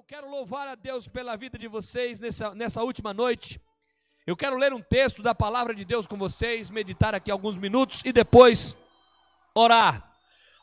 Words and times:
Eu 0.00 0.04
quero 0.04 0.30
louvar 0.30 0.66
a 0.66 0.74
Deus 0.74 1.06
pela 1.06 1.36
vida 1.36 1.58
de 1.58 1.68
vocês 1.68 2.18
nessa, 2.18 2.54
nessa 2.54 2.82
última 2.82 3.12
noite. 3.12 3.60
Eu 4.26 4.34
quero 4.34 4.56
ler 4.56 4.72
um 4.72 4.80
texto 4.80 5.22
da 5.22 5.34
palavra 5.34 5.74
de 5.74 5.84
Deus 5.84 6.06
com 6.06 6.16
vocês, 6.16 6.70
meditar 6.70 7.14
aqui 7.14 7.30
alguns 7.30 7.58
minutos 7.58 8.00
e 8.02 8.10
depois 8.10 8.74
orar. 9.54 10.10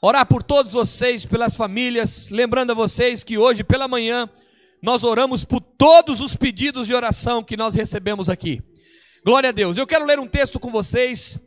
Orar 0.01 0.25
por 0.25 0.41
todos 0.41 0.73
vocês, 0.73 1.23
pelas 1.23 1.55
famílias, 1.55 2.31
lembrando 2.31 2.71
a 2.71 2.73
vocês 2.73 3.23
que 3.23 3.37
hoje 3.37 3.63
pela 3.63 3.87
manhã 3.87 4.27
nós 4.81 5.03
oramos 5.03 5.45
por 5.45 5.61
todos 5.61 6.19
os 6.19 6.35
pedidos 6.35 6.87
de 6.87 6.95
oração 6.95 7.43
que 7.43 7.55
nós 7.55 7.75
recebemos 7.75 8.29
aqui. 8.29 8.59
Glória 9.23 9.49
a 9.49 9.53
Deus. 9.53 9.77
Eu 9.77 9.85
quero 9.85 10.03
ler 10.03 10.19
um 10.19 10.27
texto 10.27 10.59
com 10.59 10.71
vocês. 10.71 11.39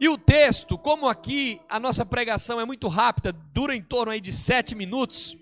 E 0.00 0.08
o 0.08 0.18
texto, 0.18 0.76
como 0.76 1.06
aqui 1.06 1.60
a 1.68 1.78
nossa 1.78 2.04
pregação 2.04 2.60
é 2.60 2.64
muito 2.64 2.88
rápida, 2.88 3.32
dura 3.32 3.72
em 3.72 3.82
torno 3.82 4.10
aí 4.10 4.20
de 4.20 4.32
sete 4.32 4.74
minutos. 4.74 5.38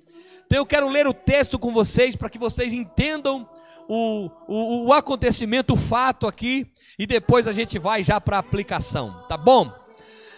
Então 0.47 0.59
eu 0.59 0.67
quero 0.67 0.89
ler 0.89 1.07
o 1.07 1.15
texto 1.15 1.59
com 1.59 1.73
vocês 1.73 2.17
para 2.17 2.31
que 2.31 2.39
vocês 2.39 2.73
entendam 2.73 3.49
o, 3.89 4.31
o, 4.47 4.87
o 4.87 4.93
acontecimento, 4.93 5.75
o 5.75 5.77
fato 5.77 6.27
aqui, 6.27 6.67
e 6.99 7.07
depois 7.07 7.47
a 7.47 7.53
gente 7.53 7.79
vai 7.79 8.03
já 8.03 8.21
para 8.21 8.37
a 8.37 8.41
aplicação, 8.41 9.25
tá 9.29 9.37
bom? 9.37 9.73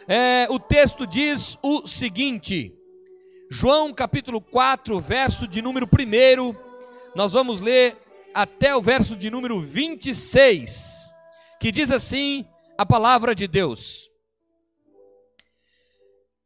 É, 0.08 0.46
o 0.50 0.58
texto 0.58 1.06
diz 1.06 1.58
o 1.62 1.86
seguinte, 1.86 2.72
João 3.50 3.92
capítulo 3.92 4.40
4, 4.40 5.00
verso 5.00 5.46
de 5.46 5.60
número 5.60 5.86
1, 5.86 6.54
nós 7.14 7.32
vamos 7.32 7.60
ler 7.60 7.96
até 8.32 8.74
o 8.74 8.82
verso 8.82 9.16
de 9.16 9.30
número 9.30 9.58
26, 9.58 11.12
que 11.60 11.72
diz 11.72 11.90
assim 11.90 12.46
a 12.76 12.84
palavra 12.84 13.34
de 13.34 13.46
Deus. 13.46 14.10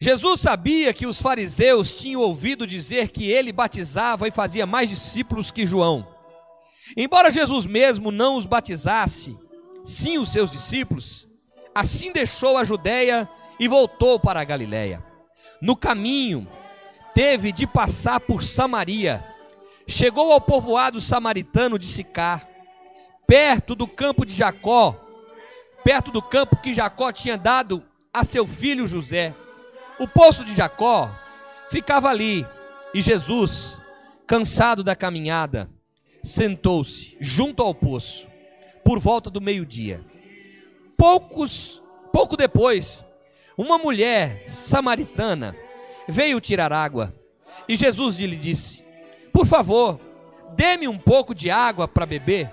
Jesus 0.02 0.40
sabia 0.40 0.94
que 0.94 1.06
os 1.06 1.20
fariseus 1.20 1.94
tinham 1.94 2.22
ouvido 2.22 2.66
dizer 2.66 3.08
que 3.08 3.30
ele 3.30 3.52
batizava 3.52 4.26
e 4.26 4.30
fazia 4.30 4.66
mais 4.66 4.88
discípulos 4.88 5.50
que 5.50 5.66
João. 5.66 6.08
Embora 6.96 7.30
Jesus 7.30 7.66
mesmo 7.66 8.10
não 8.10 8.36
os 8.36 8.46
batizasse, 8.46 9.38
sim 9.84 10.16
os 10.16 10.32
seus 10.32 10.50
discípulos, 10.50 11.28
assim 11.74 12.12
deixou 12.12 12.56
a 12.56 12.64
Judéia 12.64 13.28
e 13.58 13.68
voltou 13.68 14.18
para 14.18 14.40
a 14.40 14.44
Galiléia. 14.44 15.04
No 15.60 15.76
caminho, 15.76 16.48
teve 17.14 17.52
de 17.52 17.66
passar 17.66 18.20
por 18.20 18.42
Samaria. 18.42 19.22
Chegou 19.86 20.32
ao 20.32 20.40
povoado 20.40 20.98
samaritano 20.98 21.78
de 21.78 21.84
Sicar, 21.84 22.48
perto 23.26 23.74
do 23.74 23.86
campo 23.86 24.24
de 24.24 24.32
Jacó, 24.32 24.98
perto 25.84 26.10
do 26.10 26.22
campo 26.22 26.56
que 26.56 26.72
Jacó 26.72 27.12
tinha 27.12 27.36
dado 27.36 27.84
a 28.14 28.24
seu 28.24 28.46
filho 28.46 28.86
José. 28.86 29.34
O 30.00 30.08
poço 30.08 30.46
de 30.46 30.54
Jacó 30.54 31.14
ficava 31.70 32.08
ali, 32.08 32.46
e 32.94 33.02
Jesus, 33.02 33.78
cansado 34.26 34.82
da 34.82 34.96
caminhada, 34.96 35.68
sentou-se 36.22 37.18
junto 37.20 37.62
ao 37.62 37.74
poço, 37.74 38.26
por 38.82 38.98
volta 38.98 39.28
do 39.28 39.42
meio-dia. 39.42 40.00
Poucos, 40.96 41.82
pouco 42.10 42.34
depois, 42.34 43.04
uma 43.58 43.76
mulher 43.76 44.42
samaritana 44.48 45.54
veio 46.08 46.40
tirar 46.40 46.72
água, 46.72 47.14
e 47.68 47.76
Jesus 47.76 48.16
lhe 48.16 48.36
disse: 48.36 48.82
Por 49.30 49.44
favor, 49.44 50.00
dê-me 50.56 50.88
um 50.88 50.98
pouco 50.98 51.34
de 51.34 51.50
água 51.50 51.86
para 51.86 52.06
beber. 52.06 52.50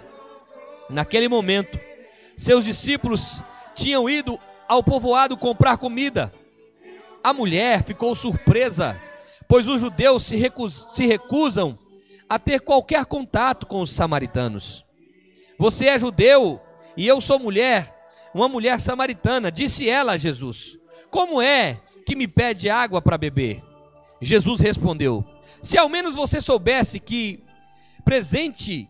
Naquele 0.90 1.30
momento, 1.30 1.80
seus 2.36 2.66
discípulos 2.66 3.42
tinham 3.74 4.10
ido 4.10 4.38
ao 4.68 4.84
povoado 4.84 5.38
comprar 5.38 5.78
comida. 5.78 6.30
A 7.28 7.34
mulher 7.34 7.84
ficou 7.84 8.16
surpresa, 8.16 8.98
pois 9.50 9.68
os 9.68 9.82
judeus 9.82 10.24
se, 10.24 10.38
recus 10.38 10.86
se 10.88 11.06
recusam 11.06 11.78
a 12.30 12.40
ter 12.40 12.62
qualquer 12.62 13.04
contato 13.04 13.68
com 13.68 13.82
os 13.82 13.92
samaritanos. 13.92 14.86
Você 15.60 15.88
é 15.88 16.00
judeu 16.00 16.62
e 16.96 17.06
eu 17.06 17.20
sou 17.20 17.38
mulher, 17.38 17.94
uma 18.34 18.48
mulher 18.48 18.80
samaritana, 18.80 19.52
disse 19.52 19.90
ela 19.90 20.14
a 20.14 20.18
Jesus. 20.18 20.80
Como 21.12 21.42
é 21.42 21.82
que 22.06 22.16
me 22.16 22.30
pede 22.30 22.70
água 22.70 23.02
para 23.02 23.18
beber? 23.18 23.62
Jesus 24.22 24.62
respondeu: 24.62 25.22
Se 25.62 25.78
ao 25.78 25.90
menos 25.90 26.16
você 26.16 26.40
soubesse 26.40 26.98
que 26.98 27.44
presente 28.06 28.90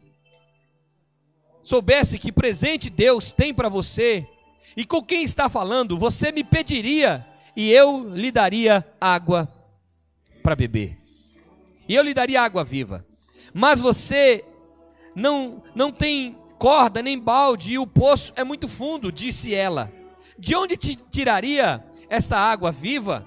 soubesse 1.64 2.20
que 2.20 2.32
presente 2.32 2.88
Deus 2.88 3.32
tem 3.32 3.52
para 3.52 3.68
você 3.68 4.28
e 4.76 4.86
com 4.86 5.02
quem 5.02 5.24
está 5.24 5.50
falando, 5.50 5.98
você 5.98 6.32
me 6.32 6.44
pediria 6.44 7.27
e 7.58 7.72
eu 7.72 8.08
lhe 8.14 8.32
daria 8.32 8.86
água 9.02 9.52
para 10.44 10.56
beber. 10.56 10.96
E 11.90 11.96
eu 11.96 12.04
lhe 12.04 12.14
daria 12.14 12.44
água 12.44 12.64
viva. 12.64 13.04
Mas 13.52 13.80
você 13.80 14.46
não 15.16 15.64
não 15.74 15.92
tem 15.92 16.38
corda 16.60 17.02
nem 17.02 17.18
balde 17.18 17.74
e 17.74 17.80
o 17.80 17.88
poço 17.88 18.32
é 18.36 18.44
muito 18.44 18.68
fundo, 18.68 19.12
disse 19.12 19.56
ela. 19.56 19.92
De 20.38 20.56
onde 20.56 20.78
te 20.78 20.96
tiraria 20.96 21.84
esta 22.08 22.38
água 22.38 22.72
viva? 22.72 23.26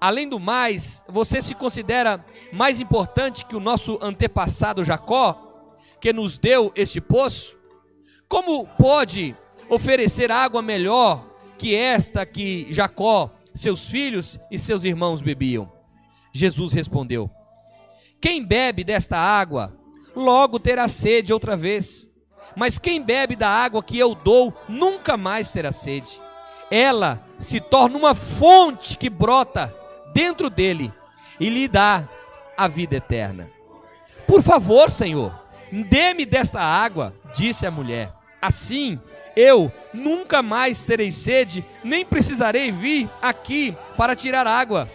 Além 0.00 0.28
do 0.28 0.38
mais, 0.38 1.02
você 1.08 1.42
se 1.42 1.52
considera 1.56 2.24
mais 2.52 2.78
importante 2.78 3.44
que 3.44 3.56
o 3.56 3.60
nosso 3.60 3.98
antepassado 4.00 4.84
Jacó, 4.84 5.74
que 6.00 6.12
nos 6.12 6.38
deu 6.38 6.70
este 6.76 7.00
poço? 7.00 7.58
Como 8.28 8.64
pode 8.78 9.34
oferecer 9.68 10.30
água 10.30 10.62
melhor 10.62 11.28
que 11.58 11.74
esta 11.74 12.24
que 12.24 12.72
Jacó 12.72 13.39
seus 13.60 13.88
filhos 13.88 14.38
e 14.50 14.58
seus 14.58 14.84
irmãos 14.84 15.20
bebiam. 15.20 15.70
Jesus 16.32 16.72
respondeu: 16.72 17.30
Quem 18.20 18.44
bebe 18.44 18.84
desta 18.84 19.16
água, 19.16 19.76
logo 20.14 20.58
terá 20.58 20.88
sede 20.88 21.32
outra 21.32 21.56
vez. 21.56 22.08
Mas 22.56 22.78
quem 22.78 23.00
bebe 23.00 23.36
da 23.36 23.48
água 23.48 23.82
que 23.82 23.98
eu 23.98 24.14
dou, 24.14 24.52
nunca 24.68 25.16
mais 25.16 25.52
terá 25.52 25.70
sede. 25.70 26.20
Ela 26.70 27.24
se 27.38 27.60
torna 27.60 27.96
uma 27.96 28.14
fonte 28.14 28.96
que 28.96 29.08
brota 29.08 29.74
dentro 30.12 30.50
dele 30.50 30.92
e 31.38 31.48
lhe 31.48 31.68
dá 31.68 32.08
a 32.56 32.66
vida 32.66 32.96
eterna. 32.96 33.50
Por 34.26 34.42
favor, 34.42 34.90
Senhor, 34.90 35.32
dê-me 35.88 36.24
desta 36.24 36.60
água, 36.60 37.14
disse 37.34 37.66
a 37.66 37.70
mulher. 37.70 38.12
Assim, 38.40 39.00
eu 39.36 39.72
nunca 39.92 40.42
mais 40.42 40.84
terei 40.84 41.10
sede, 41.10 41.64
nem 41.82 42.04
precisarei 42.04 42.70
vir 42.70 43.08
aqui 43.20 43.74
para 43.96 44.16
tirar 44.16 44.46
água. 44.46 44.88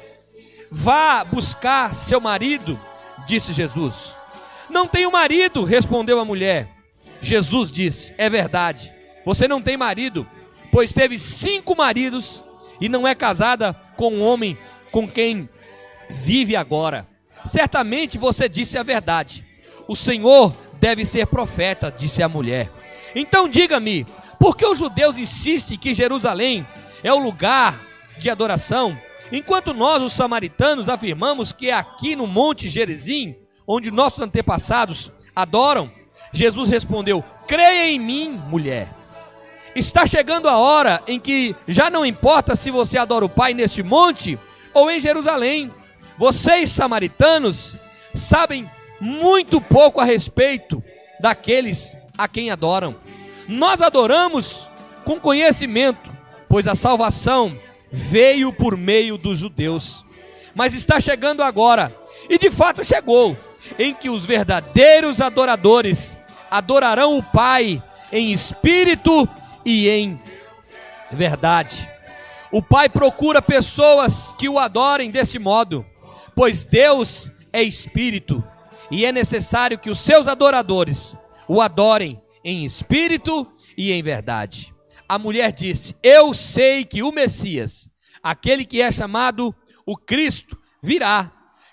Vá 0.70 1.24
buscar 1.24 1.94
seu 1.94 2.20
marido, 2.20 2.80
disse 3.28 3.54
Jesus. 3.54 4.16
Não 4.70 4.88
tenho 4.88 5.12
marido, 5.12 5.64
respondeu 5.64 6.20
a 6.20 6.26
mulher. 6.26 6.68
Jesus 7.22 7.72
disse: 7.72 8.14
É 8.18 8.30
verdade, 8.30 8.94
você 9.26 9.48
não 9.48 9.62
tem 9.62 9.78
marido, 9.78 10.28
pois 10.72 10.92
teve 10.92 11.18
cinco 11.18 11.76
maridos 11.76 12.42
e 12.80 12.90
não 12.90 13.08
é 13.08 13.16
casada 13.16 13.74
com 13.96 14.14
um 14.14 14.22
homem 14.22 14.58
com 14.92 15.08
quem 15.08 15.50
vive 16.10 16.56
agora. 16.56 17.08
Certamente 17.46 18.18
você 18.18 18.50
disse 18.50 18.78
a 18.78 18.84
verdade. 18.84 19.46
O 19.88 19.96
Senhor 19.96 20.56
deve 20.80 21.06
ser 21.06 21.28
profeta, 21.28 21.94
disse 21.96 22.22
a 22.22 22.30
mulher. 22.30 22.70
Então 23.16 23.48
diga-me, 23.48 24.06
por 24.46 24.56
que 24.56 24.64
os 24.64 24.78
judeus 24.78 25.18
insistem 25.18 25.76
que 25.76 25.92
Jerusalém 25.92 26.68
é 27.04 27.12
o 27.12 27.18
lugar 27.18 27.82
de 28.20 28.30
adoração, 28.30 28.96
enquanto 29.32 29.74
nós, 29.74 30.04
os 30.04 30.14
samaritanos, 30.14 30.88
afirmamos 30.88 31.52
que 31.52 31.72
é 31.72 31.74
aqui 31.74 32.16
no 32.16 32.28
Monte 32.28 32.70
Gerizim, 32.70 33.36
onde 33.66 33.90
nossos 33.90 34.22
antepassados 34.22 35.12
adoram? 35.36 35.90
Jesus 36.32 36.70
respondeu: 36.70 37.26
Creia 37.48 37.90
em 37.90 37.98
mim, 37.98 38.40
mulher. 38.48 38.88
Está 39.76 40.06
chegando 40.06 40.48
a 40.48 40.60
hora 40.60 41.02
em 41.08 41.20
que 41.20 41.56
já 41.68 41.90
não 41.90 42.06
importa 42.06 42.56
se 42.56 42.70
você 42.70 43.00
adora 43.00 43.26
o 43.26 43.30
Pai 43.30 43.56
neste 43.56 43.82
monte 43.82 44.38
ou 44.76 44.92
em 44.92 45.00
Jerusalém. 45.00 45.74
Vocês, 46.20 46.70
samaritanos, 46.70 47.76
sabem 48.14 48.70
muito 49.02 49.60
pouco 49.60 50.00
a 50.00 50.06
respeito 50.06 50.84
daqueles 51.20 51.98
a 52.16 52.28
quem 52.28 52.52
adoram. 52.52 52.96
Nós 53.48 53.82
adoramos 53.82 54.70
com 55.04 55.20
conhecimento, 55.20 56.10
pois 56.50 56.68
a 56.68 56.76
salvação 56.76 57.58
veio 57.92 58.52
por 58.52 58.76
meio 58.76 59.18
dos 59.18 59.38
judeus. 59.38 60.04
Mas 60.54 60.74
está 60.74 61.00
chegando 61.00 61.44
agora, 61.44 61.96
e 62.30 62.38
de 62.38 62.50
fato 62.50 62.84
chegou, 62.84 63.38
em 63.78 63.94
que 63.94 64.10
os 64.10 64.26
verdadeiros 64.26 65.22
adoradores 65.22 66.18
adorarão 66.50 67.18
o 67.18 67.24
Pai 67.24 67.82
em 68.12 68.32
espírito 68.32 69.28
e 69.64 69.90
em 69.90 70.20
verdade. 71.12 71.88
O 72.52 72.62
Pai 72.62 72.88
procura 72.88 73.42
pessoas 73.42 74.34
que 74.38 74.48
o 74.48 74.58
adorem 74.58 75.12
desse 75.12 75.38
modo, 75.38 75.86
pois 76.36 76.64
Deus 76.64 77.30
é 77.52 77.62
espírito 77.62 78.44
e 78.90 79.06
é 79.06 79.12
necessário 79.12 79.78
que 79.78 79.90
os 79.90 80.00
seus 80.00 80.28
adoradores 80.28 81.16
o 81.48 81.62
adorem 81.62 82.22
em 82.46 82.64
espírito 82.64 83.52
e 83.76 83.92
em 83.92 84.04
verdade. 84.04 84.72
A 85.10 85.18
mulher 85.18 85.52
disse: 85.52 85.96
Eu 86.04 86.32
sei 86.36 86.86
que 86.86 87.02
o 87.02 87.12
Messias, 87.12 87.90
aquele 88.22 88.64
que 88.64 88.82
é 88.82 88.92
chamado 88.92 89.54
o 89.84 89.98
Cristo, 89.98 90.56
virá. 90.82 91.32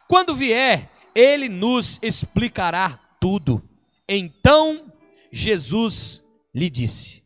Quando 0.08 0.34
vier, 0.34 0.90
ele 1.14 1.48
nos 1.48 1.98
explicará 2.02 2.98
tudo. 3.20 3.62
Então 4.08 4.90
Jesus 5.30 6.24
lhe 6.54 6.70
disse: 6.70 7.22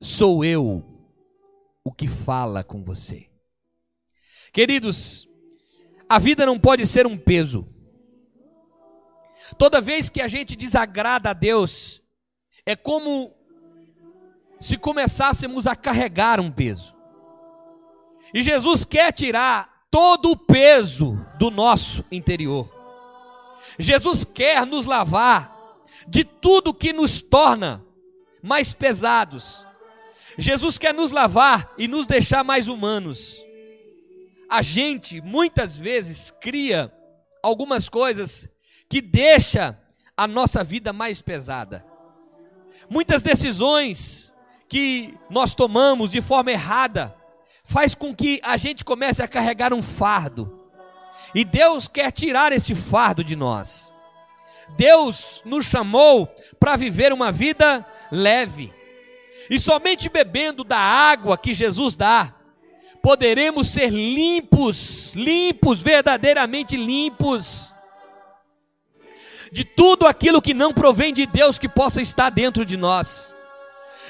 Sou 0.00 0.42
eu 0.42 0.82
o 1.84 1.92
que 1.92 2.08
fala 2.08 2.64
com 2.64 2.82
você. 2.82 3.28
Queridos, 4.52 5.28
a 6.08 6.18
vida 6.18 6.46
não 6.46 6.58
pode 6.58 6.86
ser 6.86 7.06
um 7.06 7.18
peso. 7.18 7.66
Toda 9.58 9.80
vez 9.80 10.08
que 10.08 10.20
a 10.20 10.26
gente 10.26 10.56
desagrada 10.56 11.30
a 11.30 11.32
Deus, 11.32 12.02
é 12.66 12.74
como 12.74 13.32
se 14.60 14.76
começássemos 14.76 15.68
a 15.68 15.76
carregar 15.76 16.40
um 16.40 16.50
peso. 16.50 16.94
E 18.34 18.42
Jesus 18.42 18.84
quer 18.84 19.12
tirar 19.12 19.86
todo 19.90 20.32
o 20.32 20.36
peso 20.36 21.18
do 21.38 21.50
nosso 21.50 22.04
interior. 22.10 22.68
Jesus 23.78 24.24
quer 24.24 24.66
nos 24.66 24.84
lavar 24.84 25.56
de 26.08 26.24
tudo 26.24 26.74
que 26.74 26.92
nos 26.92 27.22
torna 27.22 27.84
mais 28.42 28.72
pesados. 28.72 29.64
Jesus 30.36 30.76
quer 30.76 30.92
nos 30.92 31.12
lavar 31.12 31.72
e 31.78 31.86
nos 31.86 32.06
deixar 32.06 32.42
mais 32.42 32.66
humanos. 32.66 33.44
A 34.50 34.60
gente 34.60 35.20
muitas 35.20 35.78
vezes 35.78 36.32
cria 36.40 36.92
algumas 37.42 37.88
coisas 37.88 38.48
que 38.88 39.00
deixa 39.00 39.78
a 40.16 40.26
nossa 40.26 40.64
vida 40.64 40.92
mais 40.92 41.22
pesada. 41.22 41.85
Muitas 42.88 43.22
decisões 43.22 44.34
que 44.68 45.14
nós 45.28 45.54
tomamos 45.54 46.10
de 46.10 46.20
forma 46.20 46.50
errada 46.50 47.14
faz 47.64 47.94
com 47.94 48.14
que 48.14 48.40
a 48.42 48.56
gente 48.56 48.84
comece 48.84 49.22
a 49.22 49.28
carregar 49.28 49.72
um 49.74 49.82
fardo. 49.82 50.68
E 51.34 51.44
Deus 51.44 51.88
quer 51.88 52.10
tirar 52.12 52.52
esse 52.52 52.74
fardo 52.74 53.24
de 53.24 53.34
nós. 53.34 53.92
Deus 54.76 55.42
nos 55.44 55.66
chamou 55.66 56.28
para 56.58 56.76
viver 56.76 57.12
uma 57.12 57.30
vida 57.30 57.84
leve. 58.10 58.72
E 59.50 59.58
somente 59.58 60.08
bebendo 60.08 60.64
da 60.64 60.78
água 60.78 61.38
que 61.38 61.52
Jesus 61.52 61.94
dá, 61.94 62.34
poderemos 63.02 63.68
ser 63.68 63.90
limpos, 63.90 65.14
limpos, 65.14 65.80
verdadeiramente 65.80 66.76
limpos, 66.76 67.72
de 69.56 69.64
tudo 69.64 70.06
aquilo 70.06 70.42
que 70.42 70.52
não 70.52 70.70
provém 70.70 71.14
de 71.14 71.24
Deus 71.24 71.58
que 71.58 71.66
possa 71.66 72.02
estar 72.02 72.28
dentro 72.28 72.62
de 72.62 72.76
nós. 72.76 73.34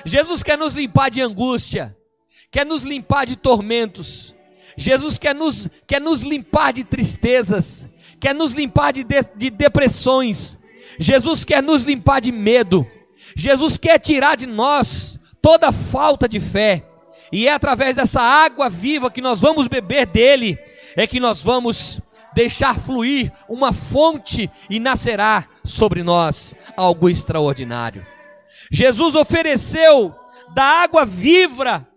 Jesus 0.05 0.43
quer 0.43 0.59
nos 0.59 0.75
limpar 0.75 1.09
de 1.09 1.21
angústia, 1.21 1.97
quer 2.51 2.67
nos 2.67 2.83
limpar 2.83 3.27
de 3.27 3.37
tormentos, 3.37 4.35
Jesus 4.77 5.19
quer 5.19 5.37
nos, 5.37 5.69
quer 5.87 6.01
nos 6.01 6.23
limpar 6.23 6.73
de 6.73 6.83
tristezas, 6.83 7.89
quer 8.19 8.35
nos 8.35 8.55
limpar 8.55 8.93
de, 8.93 9.05
de, 9.05 9.21
de 9.37 9.51
depressões, 9.51 10.65
Jesus 10.99 11.45
quer 11.45 11.63
nos 11.63 11.85
limpar 11.85 12.21
de 12.21 12.33
medo, 12.33 12.85
Jesus 13.37 13.79
quer 13.79 14.01
tirar 14.01 14.37
de 14.37 14.47
nós 14.47 15.17
toda 15.41 15.71
falta 15.71 16.29
de 16.29 16.41
fé, 16.41 16.85
e 17.31 17.47
é 17.47 17.53
através 17.53 17.95
dessa 17.95 18.21
água 18.21 18.69
viva 18.69 19.13
que 19.13 19.21
nós 19.21 19.41
vamos 19.41 19.69
beber 19.69 20.07
dele, 20.07 20.59
é 20.97 21.07
que 21.07 21.21
nós 21.21 21.41
vamos 21.41 22.01
deixar 22.37 22.79
fluir 22.79 23.33
uma 23.49 23.73
fonte 23.73 24.51
e 24.69 24.79
nascerá 24.79 25.49
sobre 25.65 26.03
nós 26.03 26.55
algo 26.77 27.09
extraordinário. 27.09 28.07
Jesus 28.71 29.15
ofereceu 29.15 30.15
da 30.55 30.63
água 30.63 31.07
viva 31.07 31.89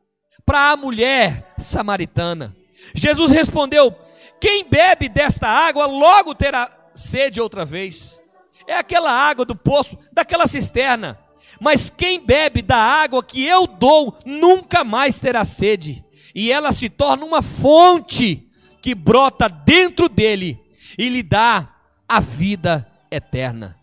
para 0.46 0.72
a 0.72 0.78
mulher 0.78 1.54
samaritana. 1.58 2.56
Jesus 2.96 3.32
respondeu: 3.32 3.94
Quem 4.40 4.64
bebe 4.64 5.10
desta 5.10 5.46
água 5.46 5.86
logo 5.86 6.34
terá 6.34 6.72
sede 6.96 7.42
outra 7.42 7.66
vez. 7.66 8.18
É 8.66 8.78
aquela 8.78 9.12
água 9.12 9.44
do 9.44 9.56
poço, 9.56 9.98
daquela 10.14 10.48
cisterna. 10.48 11.20
Mas 11.60 11.90
quem 11.90 12.18
bebe 12.26 12.62
da 12.62 12.78
água 12.78 13.22
que 13.22 13.44
eu 13.44 13.68
dou 13.68 14.18
nunca 14.26 14.86
mais 14.86 15.20
terá 15.20 15.44
sede. 15.44 16.06
E 16.34 16.50
ela 16.50 16.72
se 16.72 16.88
torna 16.88 17.26
uma 17.26 17.42
fonte 17.42 18.49
que 18.82 18.96
brota 18.96 19.48
dentro 19.48 20.08
dele 20.08 20.60
e 20.98 21.10
lhe 21.10 21.24
dá 21.24 21.70
a 22.08 22.20
vida 22.20 22.88
eterna. 23.12 23.78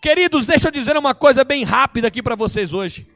Queridos, 0.00 0.46
deixa 0.46 0.68
eu 0.68 0.72
dizer 0.72 0.96
uma 0.96 1.14
coisa 1.14 1.44
bem 1.44 1.62
rápida 1.62 2.08
aqui 2.08 2.22
para 2.22 2.34
vocês 2.34 2.72
hoje. 2.72 3.06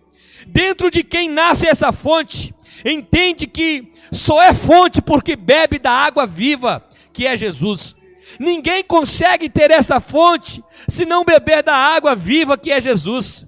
Dentro 0.47 0.91
de 0.91 1.03
quem 1.03 1.29
nasce 1.29 1.67
essa 1.67 1.93
fonte, 1.93 2.55
entende 2.85 3.47
que 3.47 3.93
só 4.13 4.43
é 4.43 4.53
fonte 4.53 5.01
porque 5.01 5.37
bebe 5.37 5.79
da 5.79 5.91
água 5.91 6.27
viva, 6.27 6.87
que 7.13 7.27
é 7.27 7.37
Jesus. 7.37 7.97
Ninguém 8.39 8.83
consegue 8.83 9.49
ter 9.49 9.71
essa 9.71 10.01
fonte 10.01 10.63
se 10.89 11.07
não 11.07 11.25
beber 11.25 11.63
da 11.63 11.75
água 11.75 12.15
viva, 12.15 12.59
que 12.59 12.71
é 12.71 12.81
Jesus. 12.81 13.47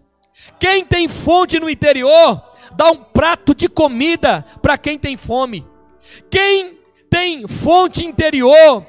Quem 0.58 0.84
tem 0.84 1.08
fonte 1.08 1.58
no 1.58 1.68
interior, 1.68 2.42
dá 2.74 2.90
um 2.90 2.96
prato 2.96 3.54
de 3.54 3.68
comida 3.68 4.44
para 4.62 4.78
quem 4.78 4.98
tem 4.98 5.16
fome. 5.16 5.66
Quem 6.30 6.75
tem 7.10 7.46
fonte 7.46 8.04
interior, 8.04 8.86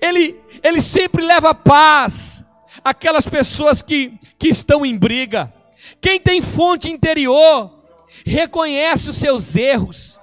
ele, 0.00 0.38
ele 0.62 0.80
sempre 0.80 1.24
leva 1.24 1.54
paz 1.54 2.44
àquelas 2.84 3.26
pessoas 3.26 3.82
que, 3.82 4.18
que 4.38 4.48
estão 4.48 4.84
em 4.84 4.96
briga. 4.96 5.52
Quem 6.00 6.20
tem 6.20 6.42
fonte 6.42 6.90
interior, 6.90 7.72
reconhece 8.24 9.10
os 9.10 9.16
seus 9.16 9.56
erros, 9.56 10.20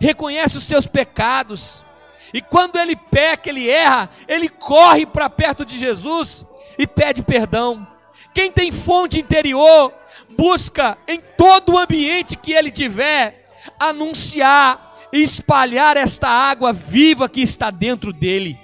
reconhece 0.00 0.56
os 0.56 0.64
seus 0.64 0.86
pecados, 0.86 1.84
e 2.32 2.42
quando 2.42 2.76
ele 2.76 2.94
peca, 2.94 3.48
ele 3.48 3.68
erra, 3.68 4.10
ele 4.26 4.48
corre 4.48 5.06
para 5.06 5.30
perto 5.30 5.64
de 5.64 5.78
Jesus 5.78 6.44
e 6.78 6.86
pede 6.86 7.22
perdão. 7.22 7.86
Quem 8.34 8.52
tem 8.52 8.70
fonte 8.70 9.18
interior, 9.18 9.92
busca 10.36 10.98
em 11.08 11.20
todo 11.36 11.72
o 11.72 11.78
ambiente 11.78 12.36
que 12.36 12.52
ele 12.52 12.70
tiver, 12.70 13.48
anunciar 13.80 14.87
espalhar 15.12 15.96
esta 15.96 16.28
água 16.28 16.72
viva 16.72 17.28
que 17.28 17.40
está 17.40 17.70
dentro 17.70 18.12
dele. 18.12 18.58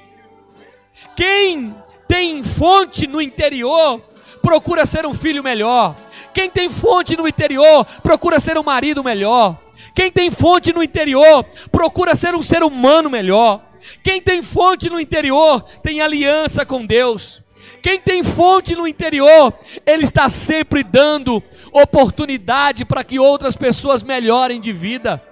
Quem 1.17 1.75
tem 2.09 2.43
fonte 2.43 3.07
no 3.07 3.21
interior, 3.21 4.01
procura 4.43 4.85
ser 4.85 5.07
um 5.07 5.15
filho 5.15 5.43
melhor. 5.43 5.97
Quem 6.33 6.51
tem 6.51 6.69
fonte 6.69 7.17
no 7.17 7.27
interior, 7.27 7.85
procura 8.03 8.41
ser 8.41 8.59
um 8.59 8.63
marido 8.63 9.03
melhor. 9.03 9.59
Quem 9.95 10.11
tem 10.11 10.31
fonte 10.31 10.73
no 10.73 10.83
interior, 10.83 11.45
procura 11.71 12.15
ser 12.15 12.35
um 12.35 12.43
ser 12.43 12.63
humano 12.63 13.09
melhor. 13.09 13.63
Quem 14.03 14.21
tem 14.21 14.43
fonte 14.43 14.91
no 14.91 14.99
interior, 14.99 15.63
tem 15.83 16.01
aliança 16.01 16.67
com 16.67 16.85
Deus. 16.85 17.43
Quem 17.83 18.01
tem 18.01 18.23
fonte 18.23 18.75
no 18.75 18.89
interior, 18.89 19.53
ele 19.85 20.05
está 20.05 20.29
sempre 20.29 20.83
dando 20.83 21.43
oportunidade 21.71 22.85
para 22.85 23.05
que 23.05 23.19
outras 23.19 23.57
pessoas 23.57 24.03
melhorem 24.03 24.61
de 24.61 24.73
vida. 24.73 25.23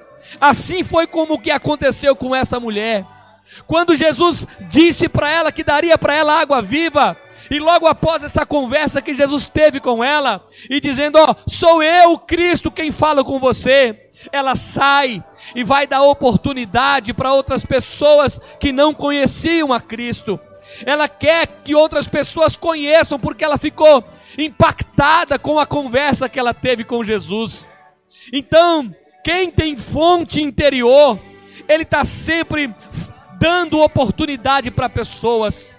Assim 0.41 0.83
foi 0.83 1.07
como 1.07 1.41
que 1.41 1.51
aconteceu 1.51 2.15
com 2.17 2.35
essa 2.35 2.59
mulher. 2.59 3.05
Quando 3.67 3.95
Jesus 3.95 4.47
disse 4.69 5.09
para 5.09 5.31
ela 5.31 5.53
que 5.53 5.65
daria 5.65 5.99
para 5.99 6.15
ela 6.15 6.41
água 6.41 6.63
viva, 6.63 7.17
e 7.51 7.59
logo 7.59 7.87
após 7.87 8.25
essa 8.25 8.47
conversa 8.47 9.03
que 9.03 9.13
Jesus 9.13 9.49
teve 9.49 9.79
com 9.79 10.03
ela, 10.03 10.45
e 10.71 10.81
dizendo: 10.81 11.19
Ó, 11.19 11.31
oh, 11.31 11.51
sou 11.51 11.83
eu, 11.83 12.19
Cristo, 12.19 12.71
quem 12.71 12.91
fala 12.91 13.23
com 13.23 13.39
você, 13.39 14.11
ela 14.33 14.57
sai 14.57 15.23
e 15.55 15.63
vai 15.63 15.87
dar 15.87 16.03
oportunidade 16.03 17.13
para 17.13 17.33
outras 17.33 17.65
pessoas 17.65 18.41
que 18.59 18.73
não 18.73 18.95
conheciam 18.95 19.73
a 19.73 19.81
Cristo. 19.81 20.41
Ela 20.87 21.09
quer 21.09 21.47
que 21.47 21.75
outras 21.75 22.09
pessoas 22.09 22.57
conheçam, 22.57 23.19
porque 23.19 23.45
ela 23.45 23.59
ficou 23.59 24.03
impactada 24.39 25.39
com 25.39 25.59
a 25.59 25.67
conversa 25.67 26.29
que 26.29 26.39
ela 26.39 26.55
teve 26.55 26.85
com 26.85 27.05
Jesus. 27.05 27.67
Então, 28.33 28.95
quem 29.25 29.51
tem 29.51 29.77
fonte 29.77 30.43
interior, 30.43 31.19
ele 31.69 31.85
está 31.85 32.05
sempre 32.05 32.75
dando 33.39 33.81
oportunidade 33.81 34.71
para 34.71 34.89
pessoas, 34.89 35.73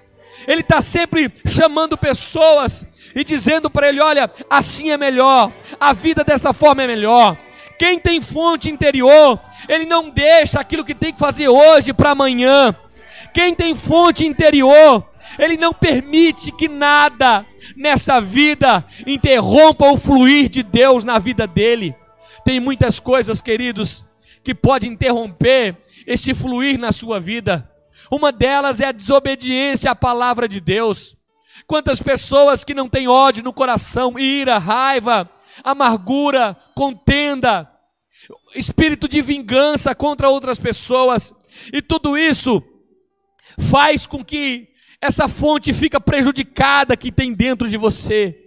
ele 0.47 0.61
está 0.61 0.81
sempre 0.81 1.31
chamando 1.45 1.97
pessoas 1.97 2.85
e 3.15 3.23
dizendo 3.23 3.69
para 3.69 3.89
ele: 3.89 4.01
olha, 4.01 4.31
assim 4.49 4.91
é 4.91 4.97
melhor, 4.97 5.51
a 5.79 5.93
vida 5.93 6.23
dessa 6.23 6.53
forma 6.53 6.83
é 6.83 6.87
melhor. 6.87 7.37
Quem 7.77 7.99
tem 7.99 8.21
fonte 8.21 8.69
interior, 8.69 9.39
ele 9.67 9.85
não 9.85 10.09
deixa 10.09 10.59
aquilo 10.59 10.85
que 10.85 10.95
tem 10.95 11.11
que 11.11 11.19
fazer 11.19 11.49
hoje 11.49 11.91
para 11.91 12.11
amanhã. 12.11 12.75
Quem 13.33 13.53
tem 13.53 13.73
fonte 13.73 14.25
interior, 14.25 15.05
ele 15.39 15.57
não 15.57 15.73
permite 15.73 16.51
que 16.51 16.67
nada 16.67 17.45
nessa 17.75 18.21
vida 18.21 18.85
interrompa 19.05 19.87
o 19.87 19.97
fluir 19.97 20.47
de 20.47 20.63
Deus 20.63 21.03
na 21.03 21.17
vida 21.19 21.47
dele. 21.47 21.95
Tem 22.45 22.59
muitas 22.59 22.99
coisas, 22.99 23.41
queridos, 23.41 24.03
que 24.43 24.53
podem 24.53 24.91
interromper 24.91 25.77
este 26.05 26.33
fluir 26.33 26.77
na 26.77 26.91
sua 26.91 27.19
vida. 27.19 27.69
Uma 28.11 28.31
delas 28.31 28.81
é 28.81 28.85
a 28.85 28.91
desobediência 28.91 29.89
à 29.91 29.95
palavra 29.95 30.47
de 30.47 30.59
Deus. 30.59 31.15
Quantas 31.65 32.01
pessoas 32.01 32.63
que 32.63 32.73
não 32.73 32.89
têm 32.89 33.07
ódio 33.07 33.43
no 33.43 33.53
coração, 33.53 34.19
ira, 34.19 34.57
raiva, 34.57 35.29
amargura, 35.63 36.57
contenda, 36.75 37.69
espírito 38.55 39.07
de 39.07 39.21
vingança 39.21 39.95
contra 39.95 40.29
outras 40.29 40.59
pessoas, 40.59 41.33
e 41.71 41.81
tudo 41.81 42.17
isso 42.17 42.61
faz 43.57 44.05
com 44.05 44.23
que 44.23 44.69
essa 45.01 45.27
fonte 45.27 45.73
fica 45.73 45.99
prejudicada 45.99 46.97
que 46.97 47.11
tem 47.11 47.33
dentro 47.33 47.69
de 47.69 47.77
você. 47.77 48.37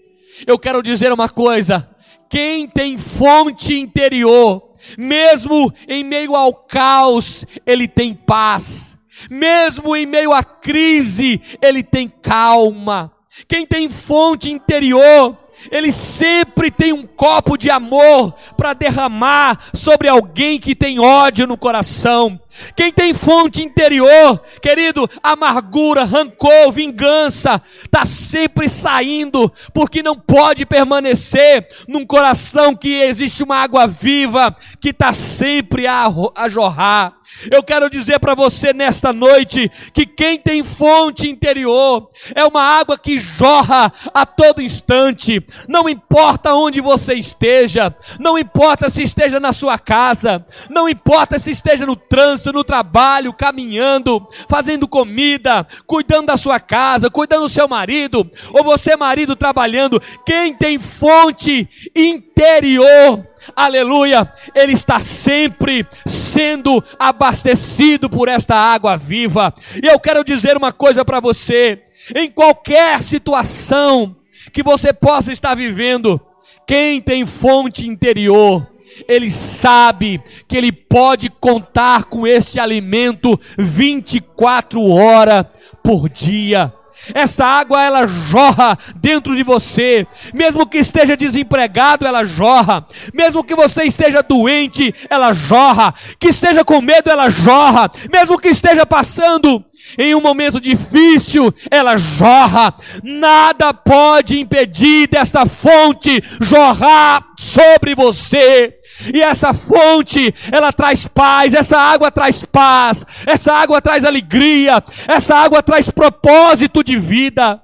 Eu 0.46 0.58
quero 0.58 0.82
dizer 0.82 1.12
uma 1.12 1.28
coisa: 1.28 1.88
quem 2.28 2.68
tem 2.68 2.98
fonte 2.98 3.78
interior, 3.78 4.74
mesmo 4.98 5.72
em 5.88 6.04
meio 6.04 6.34
ao 6.34 6.52
caos, 6.52 7.44
ele 7.64 7.88
tem 7.88 8.14
paz. 8.14 8.96
Mesmo 9.30 9.96
em 9.96 10.06
meio 10.06 10.32
à 10.32 10.44
crise, 10.44 11.40
ele 11.62 11.82
tem 11.82 12.08
calma. 12.08 13.12
Quem 13.48 13.66
tem 13.66 13.88
fonte 13.88 14.50
interior, 14.50 15.36
ele 15.70 15.90
sempre 15.90 16.70
tem 16.70 16.92
um 16.92 17.06
copo 17.06 17.56
de 17.56 17.70
amor 17.70 18.34
para 18.56 18.74
derramar 18.74 19.58
sobre 19.74 20.08
alguém 20.08 20.58
que 20.58 20.74
tem 20.74 20.98
ódio 20.98 21.46
no 21.46 21.56
coração. 21.56 22.40
Quem 22.74 22.90
tem 22.90 23.12
fonte 23.12 23.62
interior, 23.62 24.40
querido, 24.62 25.08
amargura, 25.22 26.04
rancor, 26.04 26.72
vingança, 26.72 27.60
está 27.84 28.04
sempre 28.04 28.68
saindo, 28.68 29.52
porque 29.74 30.02
não 30.02 30.16
pode 30.16 30.64
permanecer 30.64 31.66
num 31.86 32.06
coração 32.06 32.74
que 32.74 33.02
existe 33.02 33.42
uma 33.42 33.56
água 33.56 33.86
viva 33.86 34.54
que 34.80 34.90
está 34.90 35.12
sempre 35.12 35.86
a, 35.86 36.06
a 36.34 36.48
jorrar. 36.48 37.15
Eu 37.50 37.62
quero 37.62 37.90
dizer 37.90 38.18
para 38.18 38.34
você 38.34 38.72
nesta 38.72 39.12
noite 39.12 39.70
que 39.92 40.06
quem 40.06 40.38
tem 40.38 40.62
fonte 40.62 41.28
interior 41.28 42.10
é 42.34 42.44
uma 42.44 42.62
água 42.62 42.98
que 42.98 43.18
jorra 43.18 43.92
a 44.12 44.24
todo 44.24 44.62
instante. 44.62 45.44
Não 45.68 45.88
importa 45.88 46.54
onde 46.54 46.80
você 46.80 47.14
esteja, 47.14 47.94
não 48.18 48.38
importa 48.38 48.88
se 48.88 49.02
esteja 49.02 49.38
na 49.38 49.52
sua 49.52 49.78
casa, 49.78 50.44
não 50.70 50.88
importa 50.88 51.38
se 51.38 51.50
esteja 51.50 51.84
no 51.86 51.96
trânsito, 51.96 52.52
no 52.52 52.64
trabalho, 52.64 53.32
caminhando, 53.32 54.26
fazendo 54.48 54.88
comida, 54.88 55.66
cuidando 55.86 56.26
da 56.26 56.36
sua 56.36 56.58
casa, 56.58 57.10
cuidando 57.10 57.42
do 57.42 57.48
seu 57.48 57.68
marido, 57.68 58.28
ou 58.52 58.64
você 58.64 58.96
marido 58.96 59.36
trabalhando, 59.36 60.00
quem 60.24 60.54
tem 60.54 60.78
fonte 60.78 61.68
interior 61.94 63.26
aleluia, 63.54 64.30
ele 64.54 64.72
está 64.72 65.00
sempre 65.00 65.86
sendo 66.04 66.82
abastecido 66.98 68.08
por 68.08 68.28
esta 68.28 68.54
água 68.54 68.96
viva. 68.96 69.54
E 69.82 69.86
eu 69.86 69.98
quero 69.98 70.24
dizer 70.24 70.56
uma 70.56 70.72
coisa 70.72 71.04
para 71.04 71.20
você: 71.20 71.82
em 72.14 72.30
qualquer 72.30 73.02
situação 73.02 74.16
que 74.52 74.62
você 74.62 74.92
possa 74.92 75.32
estar 75.32 75.54
vivendo, 75.54 76.20
quem 76.66 77.00
tem 77.00 77.24
fonte 77.24 77.86
interior, 77.86 78.66
ele 79.08 79.30
sabe 79.30 80.20
que 80.48 80.56
ele 80.56 80.72
pode 80.72 81.28
contar 81.28 82.04
com 82.04 82.26
este 82.26 82.58
alimento 82.58 83.38
24 83.58 84.82
horas 84.88 85.46
por 85.82 86.08
dia. 86.08 86.72
Esta 87.14 87.46
água 87.46 87.82
ela 87.82 88.06
jorra 88.06 88.78
dentro 88.96 89.36
de 89.36 89.42
você. 89.42 90.06
Mesmo 90.34 90.66
que 90.66 90.78
esteja 90.78 91.16
desempregado, 91.16 92.06
ela 92.06 92.24
jorra. 92.24 92.86
Mesmo 93.14 93.44
que 93.44 93.54
você 93.54 93.84
esteja 93.84 94.22
doente, 94.22 94.94
ela 95.08 95.32
jorra. 95.32 95.94
Que 96.18 96.28
esteja 96.28 96.64
com 96.64 96.80
medo, 96.80 97.10
ela 97.10 97.28
jorra. 97.28 97.90
Mesmo 98.12 98.38
que 98.38 98.48
esteja 98.48 98.84
passando 98.84 99.64
em 99.98 100.14
um 100.14 100.20
momento 100.20 100.60
difícil, 100.60 101.52
ela 101.70 101.96
jorra. 101.96 102.74
Nada 103.02 103.72
pode 103.72 104.38
impedir 104.38 105.08
desta 105.08 105.46
fonte 105.46 106.22
jorrar 106.40 107.24
sobre 107.38 107.94
você. 107.94 108.74
E 109.12 109.22
essa 109.22 109.52
fonte, 109.52 110.34
ela 110.50 110.72
traz 110.72 111.06
paz, 111.06 111.54
essa 111.54 111.78
água 111.78 112.10
traz 112.10 112.42
paz, 112.44 113.04
essa 113.26 113.52
água 113.52 113.80
traz 113.80 114.04
alegria, 114.04 114.82
essa 115.06 115.36
água 115.36 115.62
traz 115.62 115.90
propósito 115.90 116.82
de 116.82 116.98
vida. 116.98 117.60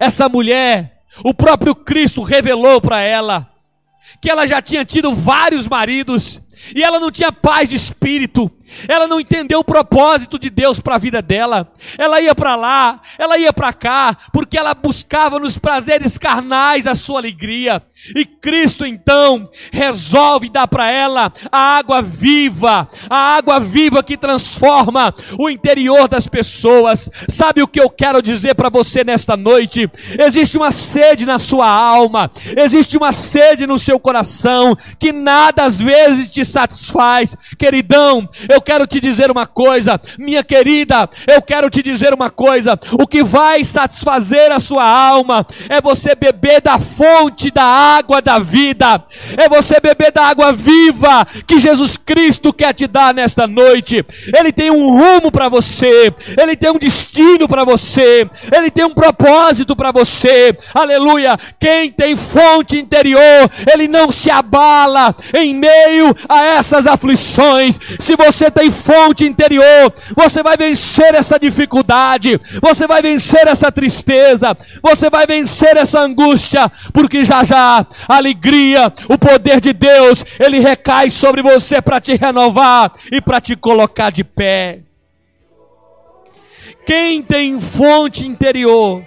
Essa 0.00 0.28
mulher, 0.28 1.02
o 1.24 1.34
próprio 1.34 1.74
Cristo 1.74 2.22
revelou 2.22 2.80
para 2.80 3.00
ela 3.00 3.48
que 4.20 4.30
ela 4.30 4.46
já 4.46 4.62
tinha 4.62 4.84
tido 4.84 5.12
vários 5.12 5.66
maridos 5.66 6.40
e 6.74 6.82
ela 6.82 7.00
não 7.00 7.10
tinha 7.10 7.32
paz 7.32 7.68
de 7.70 7.76
espírito, 7.76 8.50
ela 8.88 9.06
não 9.06 9.20
entendeu 9.20 9.60
o 9.60 9.64
propósito 9.64 10.38
de 10.38 10.50
Deus 10.50 10.80
para 10.80 10.96
a 10.96 10.98
vida 10.98 11.22
dela. 11.22 11.72
Ela 11.98 12.20
ia 12.20 12.34
para 12.34 12.54
lá, 12.56 13.00
ela 13.18 13.38
ia 13.38 13.52
para 13.52 13.72
cá, 13.72 14.16
porque 14.32 14.58
ela 14.58 14.74
buscava 14.74 15.38
nos 15.38 15.58
prazeres 15.58 16.18
carnais 16.18 16.86
a 16.86 16.94
sua 16.94 17.18
alegria. 17.18 17.82
E 18.16 18.24
Cristo 18.24 18.84
então 18.84 19.48
resolve 19.70 20.48
dar 20.48 20.66
para 20.66 20.90
ela 20.90 21.32
a 21.50 21.76
água 21.76 22.02
viva, 22.02 22.88
a 23.08 23.36
água 23.36 23.60
viva 23.60 24.02
que 24.02 24.16
transforma 24.16 25.14
o 25.38 25.48
interior 25.48 26.08
das 26.08 26.26
pessoas. 26.26 27.08
Sabe 27.28 27.62
o 27.62 27.68
que 27.68 27.80
eu 27.80 27.88
quero 27.88 28.20
dizer 28.20 28.54
para 28.54 28.68
você 28.68 29.04
nesta 29.04 29.36
noite? 29.36 29.88
Existe 30.18 30.56
uma 30.56 30.72
sede 30.72 31.24
na 31.24 31.38
sua 31.38 31.68
alma, 31.68 32.30
existe 32.56 32.96
uma 32.96 33.12
sede 33.12 33.66
no 33.66 33.78
seu 33.78 34.00
coração 34.00 34.76
que 34.98 35.12
nada 35.12 35.64
às 35.64 35.80
vezes 35.80 36.28
te 36.28 36.44
satisfaz. 36.44 37.36
Queridão, 37.56 38.28
eu 38.62 38.64
quero 38.64 38.86
te 38.86 39.00
dizer 39.00 39.28
uma 39.28 39.44
coisa, 39.44 40.00
minha 40.16 40.44
querida, 40.44 41.10
eu 41.26 41.42
quero 41.42 41.68
te 41.68 41.82
dizer 41.82 42.14
uma 42.14 42.30
coisa: 42.30 42.78
o 42.92 43.08
que 43.08 43.24
vai 43.24 43.64
satisfazer 43.64 44.52
a 44.52 44.60
sua 44.60 44.84
alma 44.84 45.44
é 45.68 45.80
você 45.80 46.14
beber 46.14 46.60
da 46.60 46.78
fonte 46.78 47.50
da 47.50 47.64
água 47.64 48.22
da 48.22 48.38
vida, 48.38 49.02
é 49.36 49.48
você 49.48 49.80
beber 49.80 50.12
da 50.12 50.26
água 50.26 50.52
viva 50.52 51.26
que 51.44 51.58
Jesus 51.58 51.96
Cristo 51.96 52.52
quer 52.52 52.72
te 52.72 52.86
dar 52.86 53.12
nesta 53.12 53.48
noite. 53.48 54.04
Ele 54.38 54.52
tem 54.52 54.70
um 54.70 54.96
rumo 54.96 55.32
para 55.32 55.48
você, 55.48 56.14
ele 56.40 56.54
tem 56.54 56.70
um 56.70 56.78
destino 56.78 57.48
para 57.48 57.64
você, 57.64 58.28
ele 58.54 58.70
tem 58.70 58.84
um 58.84 58.94
propósito 58.94 59.74
para 59.74 59.90
você. 59.90 60.56
Aleluia! 60.72 61.36
Quem 61.58 61.90
tem 61.90 62.14
fonte 62.14 62.78
interior, 62.78 63.50
ele 63.72 63.88
não 63.88 64.12
se 64.12 64.30
abala 64.30 65.12
em 65.34 65.52
meio 65.52 66.14
a 66.28 66.44
essas 66.44 66.86
aflições. 66.86 67.80
Se 67.98 68.14
você 68.14 68.51
tem 68.52 68.70
fonte 68.70 69.24
interior, 69.24 69.92
você 70.14 70.42
vai 70.42 70.56
vencer 70.56 71.14
essa 71.14 71.38
dificuldade, 71.38 72.40
você 72.60 72.86
vai 72.86 73.02
vencer 73.02 73.46
essa 73.46 73.72
tristeza, 73.72 74.56
você 74.82 75.10
vai 75.10 75.26
vencer 75.26 75.76
essa 75.76 76.00
angústia, 76.00 76.70
porque 76.92 77.24
já 77.24 77.42
já 77.42 77.86
a 78.08 78.16
alegria, 78.16 78.92
o 79.08 79.18
poder 79.18 79.60
de 79.60 79.72
Deus, 79.72 80.24
ele 80.38 80.58
recai 80.58 81.10
sobre 81.10 81.42
você 81.42 81.80
para 81.80 82.00
te 82.00 82.14
renovar 82.14 82.92
e 83.10 83.20
para 83.20 83.40
te 83.40 83.56
colocar 83.56 84.10
de 84.10 84.22
pé. 84.22 84.80
Quem 86.84 87.22
tem 87.22 87.60
fonte 87.60 88.26
interior, 88.26 89.02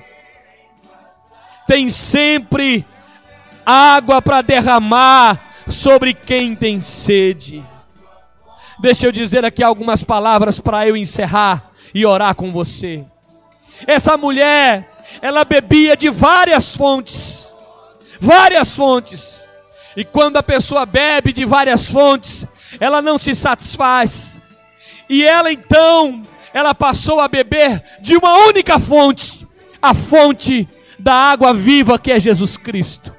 tem 1.68 1.90
sempre 1.90 2.86
água 3.66 4.22
para 4.22 4.42
derramar 4.42 5.40
sobre 5.68 6.14
quem 6.14 6.56
tem 6.56 6.82
sede. 6.82 7.64
Deixa 8.80 9.06
eu 9.06 9.12
dizer 9.12 9.46
aqui 9.46 9.64
algumas 9.64 10.04
palavras 10.04 10.60
para 10.60 10.88
eu 10.88 10.98
encerrar 10.98 11.72
e 11.94 12.06
orar 12.06 12.36
com 12.36 12.52
você. 12.52 13.04
Essa 13.88 14.18
mulher, 14.18 14.90
ela 15.22 15.46
bebia 15.46 15.96
de 15.96 16.10
várias 16.10 16.76
fontes, 16.76 17.48
várias 18.20 18.76
fontes. 18.76 19.42
E 19.96 20.04
quando 20.04 20.38
a 20.38 20.44
pessoa 20.44 20.86
bebe 20.86 21.32
de 21.32 21.46
várias 21.46 21.86
fontes, 21.86 22.46
ela 22.80 23.02
não 23.02 23.18
se 23.18 23.34
satisfaz. 23.34 24.38
E 25.10 25.24
ela 25.24 25.52
então, 25.52 26.22
ela 26.54 26.76
passou 26.76 27.20
a 27.20 27.28
beber 27.28 27.82
de 28.02 28.18
uma 28.18 28.36
única 28.48 28.80
fonte, 28.80 29.48
a 29.82 29.94
fonte 29.94 30.68
da 31.00 31.14
água 31.14 31.54
viva 31.54 31.98
que 31.98 32.12
é 32.12 32.20
Jesus 32.20 32.58
Cristo. 32.58 33.14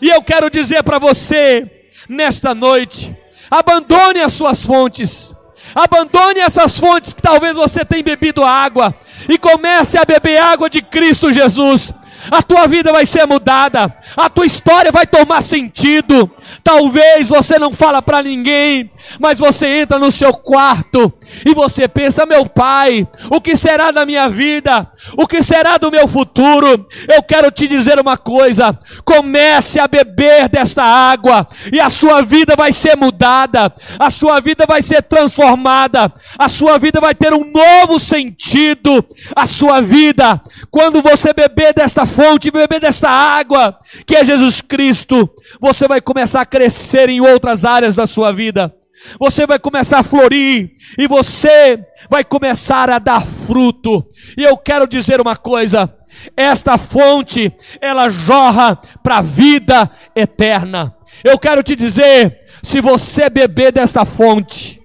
E 0.00 0.08
eu 0.08 0.22
quero 0.22 0.48
dizer 0.48 0.82
para 0.82 0.98
você, 0.98 1.90
nesta 2.08 2.54
noite, 2.54 3.14
Abandone 3.50 4.20
as 4.20 4.32
suas 4.32 4.64
fontes. 4.64 5.34
Abandone 5.74 6.40
essas 6.40 6.78
fontes 6.78 7.12
que 7.12 7.22
talvez 7.22 7.56
você 7.56 7.84
tenha 7.84 8.02
bebido 8.02 8.44
água 8.44 8.94
e 9.28 9.38
comece 9.38 9.98
a 9.98 10.04
beber 10.04 10.38
água 10.38 10.70
de 10.70 10.80
Cristo 10.80 11.32
Jesus. 11.32 11.92
A 12.30 12.42
tua 12.42 12.66
vida 12.66 12.92
vai 12.92 13.06
ser 13.06 13.26
mudada, 13.26 13.94
a 14.16 14.28
tua 14.28 14.46
história 14.46 14.92
vai 14.92 15.06
tomar 15.06 15.42
sentido. 15.42 16.30
Talvez 16.62 17.28
você 17.28 17.58
não 17.58 17.72
fala 17.72 18.02
para 18.02 18.22
ninguém, 18.22 18.90
mas 19.18 19.38
você 19.38 19.66
entra 19.80 19.98
no 19.98 20.10
seu 20.10 20.32
quarto 20.32 21.12
e 21.44 21.54
você 21.54 21.86
pensa: 21.86 22.26
meu 22.26 22.46
pai, 22.46 23.06
o 23.30 23.40
que 23.40 23.56
será 23.56 23.90
da 23.90 24.04
minha 24.04 24.28
vida? 24.28 24.90
O 25.16 25.26
que 25.26 25.42
será 25.42 25.78
do 25.78 25.90
meu 25.90 26.06
futuro? 26.08 26.86
Eu 27.08 27.22
quero 27.22 27.50
te 27.50 27.68
dizer 27.68 27.98
uma 28.00 28.16
coisa: 28.16 28.78
comece 29.04 29.78
a 29.78 29.88
beber 29.88 30.48
desta 30.48 30.82
água 30.82 31.46
e 31.72 31.80
a 31.80 31.90
sua 31.90 32.22
vida 32.22 32.54
vai 32.56 32.72
ser 32.72 32.96
mudada, 32.96 33.72
a 33.98 34.10
sua 34.10 34.40
vida 34.40 34.66
vai 34.66 34.82
ser 34.82 35.02
transformada, 35.02 36.12
a 36.38 36.48
sua 36.48 36.78
vida 36.78 37.00
vai 37.00 37.14
ter 37.14 37.32
um 37.32 37.44
novo 37.44 37.98
sentido. 37.98 39.04
A 39.34 39.46
sua 39.46 39.80
vida, 39.80 40.40
quando 40.70 41.02
você 41.02 41.32
beber 41.32 41.72
desta 41.74 42.06
fonte, 42.18 42.50
beber 42.50 42.80
desta 42.80 43.08
água, 43.08 43.78
que 44.04 44.16
é 44.16 44.24
Jesus 44.24 44.60
Cristo, 44.60 45.30
você 45.60 45.86
vai 45.86 46.00
começar 46.00 46.40
a 46.40 46.46
crescer 46.46 47.08
em 47.08 47.20
outras 47.20 47.64
áreas 47.64 47.94
da 47.94 48.08
sua 48.08 48.32
vida. 48.32 48.74
você 49.20 49.46
vai 49.46 49.60
começar 49.60 50.00
a 50.00 50.02
florir 50.02 50.72
e 50.98 51.06
você 51.06 51.78
vai 52.10 52.24
começar 52.24 52.90
a 52.90 52.98
dar 52.98 53.24
fruto. 53.24 54.04
E 54.36 54.42
eu 54.42 54.56
quero 54.56 54.88
dizer 54.88 55.20
uma 55.20 55.36
coisa: 55.36 55.96
esta 56.36 56.76
fonte, 56.76 57.52
ela 57.80 58.08
jorra 58.08 58.74
para 59.00 59.18
a 59.18 59.22
vida 59.22 59.88
eterna. 60.16 60.96
Eu 61.22 61.38
quero 61.38 61.62
te 61.62 61.76
dizer, 61.76 62.40
se 62.64 62.80
você 62.80 63.30
beber 63.30 63.70
desta 63.70 64.04
fonte, 64.04 64.82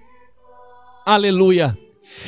aleluia, 1.04 1.76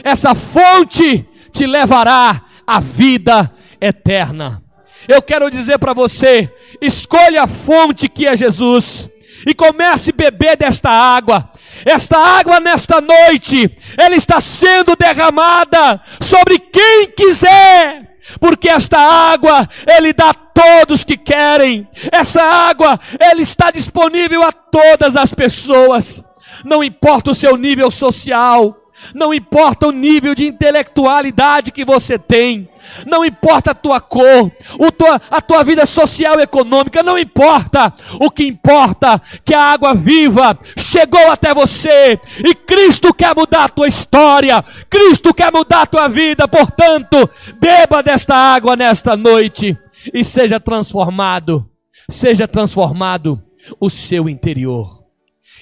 essa 0.02 0.34
fonte 0.34 1.24
te 1.52 1.64
levará 1.64 2.42
à 2.66 2.80
vida 2.80 3.52
eterna. 3.80 4.65
Eu 5.08 5.22
quero 5.22 5.50
dizer 5.50 5.78
para 5.78 5.92
você, 5.92 6.52
escolha 6.80 7.44
a 7.44 7.46
fonte 7.46 8.08
que 8.08 8.26
é 8.26 8.36
Jesus 8.36 9.08
e 9.46 9.54
comece 9.54 10.10
a 10.10 10.14
beber 10.14 10.56
desta 10.56 10.90
água. 10.90 11.50
Esta 11.84 12.16
água 12.18 12.58
nesta 12.58 13.00
noite, 13.00 13.70
ela 13.96 14.16
está 14.16 14.40
sendo 14.40 14.96
derramada 14.96 16.00
sobre 16.20 16.58
quem 16.58 17.08
quiser, 17.16 18.16
porque 18.40 18.68
esta 18.68 18.98
água 18.98 19.68
ele 19.86 20.12
dá 20.12 20.30
a 20.30 20.34
todos 20.34 21.04
que 21.04 21.16
querem. 21.16 21.86
Essa 22.10 22.42
água 22.42 22.98
ela 23.18 23.40
está 23.40 23.70
disponível 23.70 24.42
a 24.42 24.50
todas 24.50 25.16
as 25.16 25.32
pessoas. 25.32 26.24
Não 26.64 26.82
importa 26.82 27.30
o 27.30 27.34
seu 27.34 27.56
nível 27.56 27.90
social, 27.90 28.74
não 29.14 29.32
importa 29.32 29.88
o 29.88 29.92
nível 29.92 30.34
de 30.34 30.46
intelectualidade 30.46 31.70
que 31.70 31.84
você 31.84 32.18
tem, 32.18 32.68
não 33.06 33.24
importa 33.24 33.72
a 33.72 33.74
tua 33.74 34.00
cor, 34.00 34.50
tua, 34.96 35.20
a 35.30 35.40
tua 35.40 35.62
vida 35.64 35.84
social 35.84 36.38
e 36.38 36.42
econômica, 36.42 37.02
não 37.02 37.18
importa. 37.18 37.92
O 38.20 38.30
que 38.30 38.44
importa 38.44 39.14
é 39.14 39.38
que 39.44 39.54
a 39.54 39.72
água 39.72 39.94
viva 39.94 40.58
chegou 40.76 41.30
até 41.30 41.52
você 41.52 42.18
e 42.44 42.54
Cristo 42.54 43.12
quer 43.12 43.34
mudar 43.34 43.64
a 43.64 43.68
tua 43.68 43.88
história, 43.88 44.62
Cristo 44.88 45.34
quer 45.34 45.52
mudar 45.52 45.82
a 45.82 45.86
tua 45.86 46.08
vida. 46.08 46.48
Portanto, 46.48 47.28
beba 47.58 48.02
desta 48.02 48.34
água 48.34 48.76
nesta 48.76 49.16
noite 49.16 49.76
e 50.12 50.24
seja 50.24 50.60
transformado, 50.60 51.68
seja 52.08 52.46
transformado 52.46 53.42
o 53.80 53.90
seu 53.90 54.28
interior. 54.28 55.04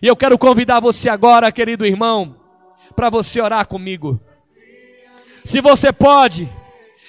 E 0.03 0.07
eu 0.07 0.17
quero 0.17 0.37
convidar 0.37 0.81
você 0.81 1.09
agora, 1.09 1.53
querido 1.53 1.87
irmão, 1.87 2.37
para 2.95 3.11
você 3.11 3.41
orar 3.41 3.67
comigo. 3.67 4.19
Se 5.45 5.61
você 5.61 5.93
pode, 5.93 6.51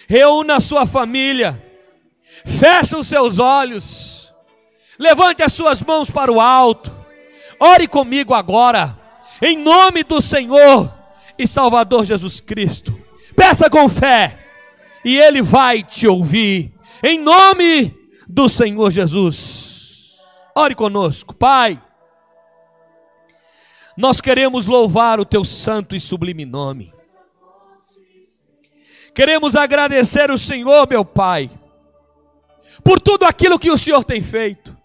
reúna 0.08 0.58
a 0.58 0.60
sua 0.60 0.86
família, 0.86 1.62
feche 2.46 2.96
os 2.96 3.08
seus 3.08 3.39
olhos, 3.39 4.34
levante 5.00 5.42
as 5.42 5.54
suas 5.54 5.82
mãos 5.82 6.10
para 6.10 6.32
o 6.32 6.42
alto, 6.42 6.92
ore 7.60 7.88
comigo 7.88 8.34
agora, 8.34 9.00
em 9.42 9.58
nome 9.58 10.04
do 10.04 10.20
Senhor 10.20 10.94
e 11.38 11.48
Salvador 11.48 12.06
Jesus 12.06 12.39
Cristo. 12.39 12.98
Peça 13.36 13.70
com 13.70 13.88
fé, 13.88 14.38
e 15.04 15.18
Ele 15.18 15.42
vai 15.42 15.84
te 15.84 16.08
ouvir, 16.08 16.74
em 17.04 17.20
nome 17.20 17.94
do 18.27 18.50
Senhor 18.50 18.89
Jesus. 18.92 20.15
Ore 20.56 20.74
conosco, 20.74 21.34
Pai. 21.36 21.82
Nós 23.98 24.20
queremos 24.20 24.66
louvar 24.66 25.20
o 25.20 25.25
teu 25.25 25.44
santo 25.44 25.96
e 25.96 26.00
sublime 26.00 26.46
nome. 26.46 26.94
Queremos 29.14 29.56
agradecer 29.56 30.30
o 30.30 30.38
Senhor, 30.38 30.88
meu 30.90 31.06
Pai, 31.06 31.50
por 32.84 33.00
tudo 33.00 33.24
aquilo 33.24 33.58
que 33.58 33.72
o 33.72 33.78
Senhor 33.78 34.04
tem 34.04 34.22
feito. 34.22 34.75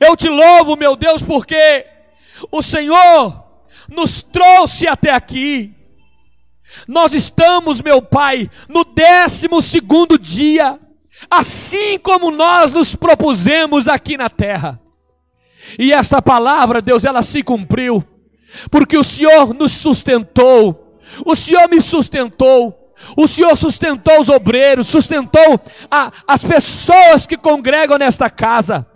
Eu 0.00 0.16
te 0.16 0.28
louvo, 0.28 0.76
meu 0.76 0.94
Deus, 0.94 1.20
porque 1.20 1.84
o 2.52 2.62
Senhor 2.62 3.44
nos 3.88 4.22
trouxe 4.22 4.86
até 4.86 5.10
aqui. 5.10 5.74
Nós 6.86 7.12
estamos, 7.12 7.82
meu 7.82 8.00
Pai, 8.00 8.48
no 8.68 8.84
décimo 8.84 9.60
segundo 9.60 10.16
dia, 10.16 10.78
assim 11.28 11.98
como 11.98 12.30
nós 12.30 12.70
nos 12.70 12.94
propusemos 12.94 13.88
aqui 13.88 14.16
na 14.16 14.30
terra. 14.30 14.80
E 15.78 15.92
esta 15.92 16.20
palavra, 16.20 16.82
Deus, 16.82 17.04
ela 17.04 17.22
se 17.22 17.42
cumpriu, 17.42 18.02
porque 18.70 18.96
o 18.96 19.04
Senhor 19.04 19.54
nos 19.54 19.72
sustentou, 19.72 21.00
o 21.24 21.34
Senhor 21.34 21.68
me 21.68 21.80
sustentou, 21.80 22.94
o 23.16 23.26
Senhor 23.26 23.56
sustentou 23.56 24.20
os 24.20 24.28
obreiros, 24.28 24.86
sustentou 24.86 25.60
a, 25.90 26.12
as 26.26 26.44
pessoas 26.44 27.26
que 27.26 27.36
congregam 27.36 27.98
nesta 27.98 28.30
casa, 28.30 28.86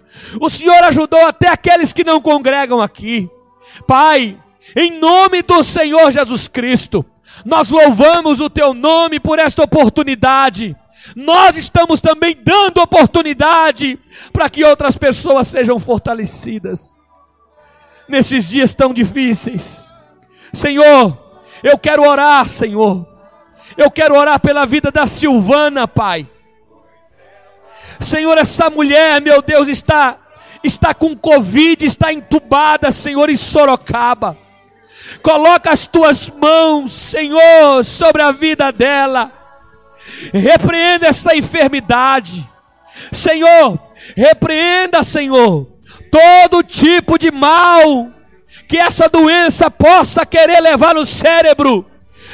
o 0.41 0.49
Senhor 0.49 0.83
ajudou 0.85 1.27
até 1.27 1.49
aqueles 1.49 1.93
que 1.93 2.05
não 2.05 2.21
congregam 2.21 2.81
aqui. 2.81 3.29
Pai, 3.87 4.37
em 4.77 4.99
nome 4.99 5.43
do 5.43 5.63
Senhor 5.63 6.11
Jesus 6.11 6.49
Cristo, 6.49 7.05
nós 7.45 7.71
louvamos 7.71 8.41
o 8.41 8.51
Teu 8.51 8.75
nome 8.75 9.21
por 9.21 9.39
esta 9.39 9.63
oportunidade 9.63 10.77
nós 11.15 11.57
estamos 11.57 12.01
também 12.01 12.37
dando 12.43 12.81
oportunidade 12.81 13.99
para 14.33 14.49
que 14.49 14.65
outras 14.65 14.97
pessoas 14.97 15.47
sejam 15.47 15.79
fortalecidas 15.79 16.97
nesses 18.09 18.49
dias 18.49 18.75
tão 18.75 18.93
difíceis. 18.93 19.87
Senhor, 20.53 21.17
eu 21.63 21.79
quero 21.79 22.03
orar, 22.03 22.49
Senhor. 22.49 23.07
Eu 23.77 23.91
quero 23.91 24.17
orar 24.17 24.41
pela 24.41 24.67
vida 24.67 24.91
da 24.91 25.07
Silvana, 25.07 25.87
Pai. 25.87 26.27
Senhor, 28.01 28.37
essa 28.39 28.71
mulher, 28.71 29.21
meu 29.21 29.43
Deus, 29.43 29.69
está 29.69 30.19
está 30.63 30.93
com 30.93 31.17
covid, 31.17 31.85
está 31.85 32.13
entubada, 32.13 32.91
Senhor, 32.91 33.31
em 33.31 33.37
Sorocaba. 33.37 34.37
Coloca 35.23 35.71
as 35.71 35.87
tuas 35.87 36.29
mãos, 36.29 36.93
Senhor, 36.93 37.85
sobre 37.85 38.23
a 38.23 38.33
vida 38.33 38.71
dela. 38.73 39.33
Repreenda 40.33 41.07
essa 41.07 41.37
enfermidade. 41.37 42.47
Senhor, 43.13 43.79
repreenda, 44.17 45.03
Senhor, 45.03 45.67
todo 46.11 46.63
tipo 46.63 47.19
de 47.19 47.31
mal 47.31 48.09
que 48.67 48.77
essa 48.77 49.09
doença 49.09 49.71
possa 49.71 50.27
querer 50.27 50.61
levar 50.61 50.95
no 50.95 51.07
cérebro, 51.07 51.91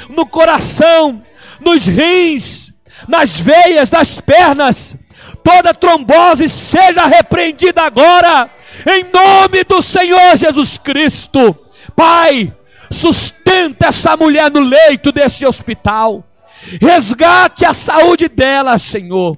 no 0.08 0.26
coração, 0.26 1.22
nos 1.60 1.86
rins, 1.86 2.72
nas 3.08 3.38
veias, 3.38 3.90
nas 3.90 4.20
pernas. 4.20 4.96
Toda 5.42 5.74
trombose 5.74 6.48
seja 6.48 7.06
repreendida 7.06 7.82
agora, 7.82 8.50
em 8.86 9.04
nome 9.04 9.62
do 9.64 9.80
Senhor 9.80 10.36
Jesus 10.36 10.76
Cristo. 10.78 11.56
Pai, 11.94 12.52
sustenta 12.90 13.86
essa 13.86 14.16
mulher 14.16 14.50
no 14.50 14.60
leito 14.60 15.12
desse 15.12 15.46
hospital. 15.46 16.24
Resgate 16.80 17.64
a 17.64 17.74
saúde 17.74 18.28
dela, 18.28 18.78
Senhor. 18.78 19.36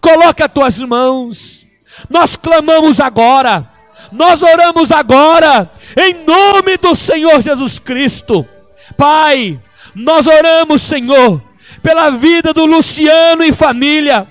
Coloque 0.00 0.42
as 0.42 0.52
tuas 0.52 0.78
mãos. 0.78 1.66
Nós 2.08 2.36
clamamos 2.36 3.00
agora. 3.00 3.66
Nós 4.12 4.42
oramos 4.42 4.90
agora. 4.90 5.70
Em 5.96 6.24
nome 6.24 6.76
do 6.76 6.94
Senhor 6.94 7.40
Jesus 7.40 7.78
Cristo. 7.78 8.46
Pai, 8.96 9.58
nós 9.94 10.26
oramos, 10.26 10.82
Senhor, 10.82 11.42
pela 11.82 12.10
vida 12.10 12.52
do 12.52 12.64
Luciano 12.64 13.44
e 13.44 13.52
família. 13.52 14.26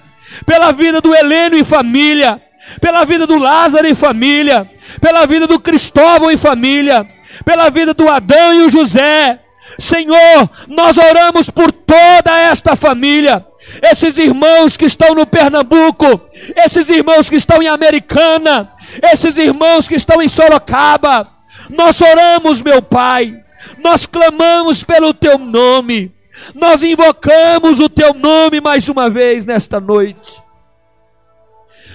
Pela 0.45 0.71
vida 0.71 1.01
do 1.01 1.13
Heleno 1.13 1.57
e 1.57 1.63
família. 1.63 2.41
Pela 2.81 3.05
vida 3.05 3.25
do 3.25 3.37
Lázaro 3.37 3.87
e 3.87 3.95
família. 3.95 4.69
Pela 5.01 5.25
vida 5.25 5.47
do 5.47 5.59
Cristóvão 5.59 6.31
e 6.31 6.37
família. 6.37 7.07
Pela 7.43 7.69
vida 7.69 7.93
do 7.93 8.09
Adão 8.09 8.53
e 8.53 8.61
o 8.63 8.69
José 8.69 9.39
Senhor, 9.77 10.49
nós 10.67 10.97
oramos 10.97 11.49
por 11.49 11.71
toda 11.71 12.31
esta 12.39 12.75
família, 12.75 13.45
esses 13.81 14.17
irmãos 14.17 14.77
que 14.77 14.85
estão 14.85 15.13
no 15.13 15.25
Pernambuco, 15.25 16.21
esses 16.55 16.89
irmãos 16.89 17.29
que 17.29 17.35
estão 17.35 17.61
em 17.61 17.67
Americana, 17.67 18.71
esses 19.11 19.37
irmãos 19.37 19.87
que 19.87 19.95
estão 19.95 20.21
em 20.21 20.27
Sorocaba. 20.27 21.27
Nós 21.69 21.99
oramos, 22.01 22.61
meu 22.61 22.81
Pai, 22.81 23.43
nós 23.79 24.05
clamamos 24.05 24.83
pelo 24.83 25.13
Teu 25.13 25.37
nome, 25.37 26.11
nós 26.55 26.81
invocamos 26.81 27.79
o 27.79 27.89
Teu 27.89 28.13
nome 28.13 28.61
mais 28.61 28.87
uma 28.87 29.09
vez 29.09 29.45
nesta 29.45 29.79
noite. 29.79 30.41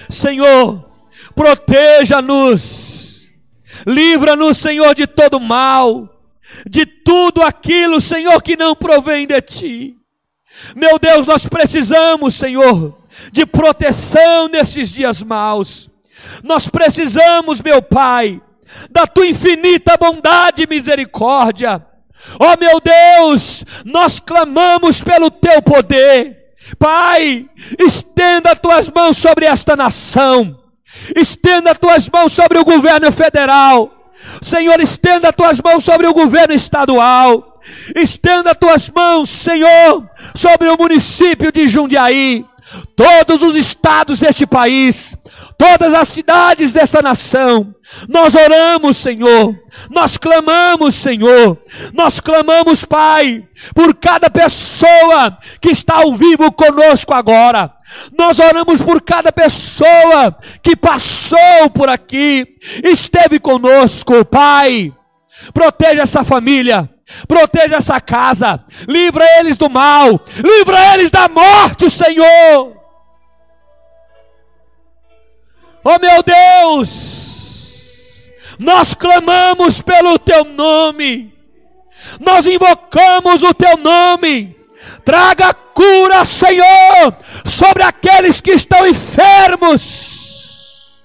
Senhor, 0.09 0.85
proteja-nos, 1.35 3.31
livra-nos, 3.87 4.57
Senhor, 4.57 4.93
de 4.93 5.07
todo 5.07 5.39
mal 5.39 6.12
de 6.69 6.85
tudo 6.85 7.41
aquilo, 7.41 8.01
Senhor, 8.01 8.41
que 8.41 8.55
não 8.55 8.75
provém 8.75 9.25
de 9.25 9.41
ti. 9.41 9.97
Meu 10.75 10.99
Deus, 10.99 11.25
nós 11.25 11.47
precisamos, 11.47 12.35
Senhor, 12.35 12.97
de 13.31 13.45
proteção 13.45 14.47
nesses 14.47 14.91
dias 14.91 15.23
maus. 15.23 15.89
Nós 16.43 16.67
precisamos, 16.67 17.61
meu 17.61 17.81
Pai, 17.81 18.41
da 18.89 19.07
tua 19.07 19.27
infinita 19.27 19.97
bondade 19.97 20.63
e 20.63 20.67
misericórdia. 20.67 21.85
Ó 22.39 22.53
oh, 22.53 22.57
meu 22.57 22.79
Deus, 22.79 23.65
nós 23.83 24.19
clamamos 24.19 25.01
pelo 25.01 25.29
teu 25.29 25.61
poder. 25.61 26.53
Pai, 26.79 27.49
estenda 27.77 28.51
as 28.51 28.59
tuas 28.59 28.89
mãos 28.89 29.17
sobre 29.17 29.45
esta 29.45 29.75
nação. 29.75 30.59
Estenda 31.15 31.71
as 31.71 31.77
tuas 31.77 32.07
mãos 32.07 32.31
sobre 32.31 32.57
o 32.57 32.63
governo 32.63 33.11
federal 33.11 34.02
Senhor, 34.41 34.79
estenda 34.79 35.29
as 35.29 35.35
tuas 35.35 35.61
mãos 35.61 35.83
sobre 35.83 36.07
o 36.07 36.13
governo 36.13 36.53
estadual. 36.53 37.61
Estenda 37.95 38.51
as 38.51 38.57
tuas 38.57 38.89
mãos, 38.89 39.29
Senhor, 39.29 40.09
sobre 40.35 40.67
o 40.67 40.77
município 40.77 41.51
de 41.51 41.67
Jundiaí, 41.67 42.45
todos 42.95 43.41
os 43.41 43.55
estados 43.55 44.19
deste 44.19 44.45
país, 44.45 45.15
todas 45.57 45.93
as 45.93 46.07
cidades 46.07 46.71
desta 46.71 47.01
nação. 47.01 47.73
Nós 48.09 48.35
oramos, 48.35 48.97
Senhor, 48.97 49.55
nós 49.89 50.17
clamamos, 50.17 50.95
Senhor, 50.95 51.61
nós 51.93 52.19
clamamos, 52.19 52.85
Pai, 52.85 53.43
por 53.75 53.95
cada 53.95 54.29
pessoa 54.29 55.37
que 55.61 55.69
está 55.69 55.97
ao 55.97 56.13
vivo 56.13 56.51
conosco 56.51 57.13
agora. 57.13 57.71
Nós 58.17 58.39
oramos 58.39 58.81
por 58.81 59.01
cada 59.01 59.31
pessoa 59.31 60.35
que 60.63 60.75
passou 60.75 61.69
por 61.73 61.89
aqui, 61.89 62.45
esteve 62.83 63.39
conosco, 63.39 64.25
Pai. 64.25 64.91
Proteja 65.53 66.03
essa 66.03 66.23
família, 66.23 66.89
proteja 67.27 67.77
essa 67.77 67.99
casa, 67.99 68.63
livra 68.87 69.25
eles 69.39 69.57
do 69.57 69.69
mal, 69.69 70.21
livra 70.43 70.93
eles 70.93 71.11
da 71.11 71.27
morte, 71.27 71.89
Senhor. 71.89 72.77
Oh 75.83 75.99
meu 75.99 76.23
Deus, 76.23 78.31
nós 78.57 78.93
clamamos 78.93 79.81
pelo 79.81 80.17
teu 80.17 80.45
nome, 80.45 81.33
nós 82.21 82.45
invocamos 82.45 83.43
o 83.43 83.53
teu 83.53 83.75
nome, 83.75 84.55
traga 85.03 85.53
cura, 85.53 86.23
Senhor, 86.23 87.17
sobre 87.45 87.83
aqueles 87.83 88.39
que 88.39 88.51
estão 88.51 88.87
enfermos, 88.87 91.03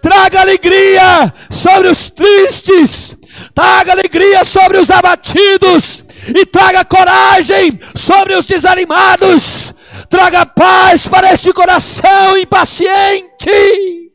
traga 0.00 0.40
alegria 0.40 1.30
sobre 1.50 1.88
os 1.88 2.08
tristes, 2.08 3.14
traga 3.54 3.92
alegria 3.92 4.44
sobre 4.44 4.78
os 4.78 4.90
abatidos, 4.90 6.04
e 6.28 6.44
traga 6.46 6.84
coragem 6.84 7.78
sobre 7.96 8.34
os 8.34 8.46
desanimados, 8.46 9.74
traga 10.08 10.44
paz 10.44 11.06
para 11.06 11.32
este 11.32 11.52
coração 11.52 12.36
impaciente. 12.36 14.10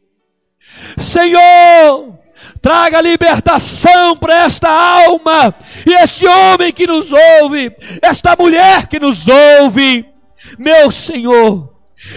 Senhor, 0.98 2.20
traga 2.62 3.02
libertação 3.02 4.16
para 4.18 4.46
esta 4.46 4.70
alma 4.70 5.54
e 5.86 5.94
este 5.94 6.28
homem 6.28 6.72
que 6.72 6.88
nos 6.88 7.12
ouve, 7.42 7.76
esta 8.02 8.36
mulher 8.38 8.88
que 8.88 9.00
nos 9.00 9.28
ouve, 9.28 10.06
meu 10.58 10.92
Senhor, 10.92 11.74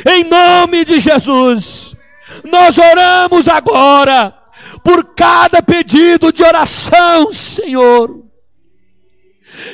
em 0.07 0.25
nome 0.25 0.85
de 0.85 1.01
Jesus, 1.01 1.97
nós 2.45 2.77
oramos 2.79 3.49
agora 3.49 4.35
por 4.83 5.15
cada 5.15 5.63
pedido 5.63 6.33
de 6.33 6.43
oração, 6.43 7.33
Senhor, 7.33 8.25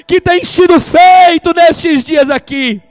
que 0.06 0.20
tem 0.20 0.42
sido 0.44 0.80
feito 0.80 1.52
nesses 1.54 2.02
dias 2.04 2.30
aqui 2.30 2.82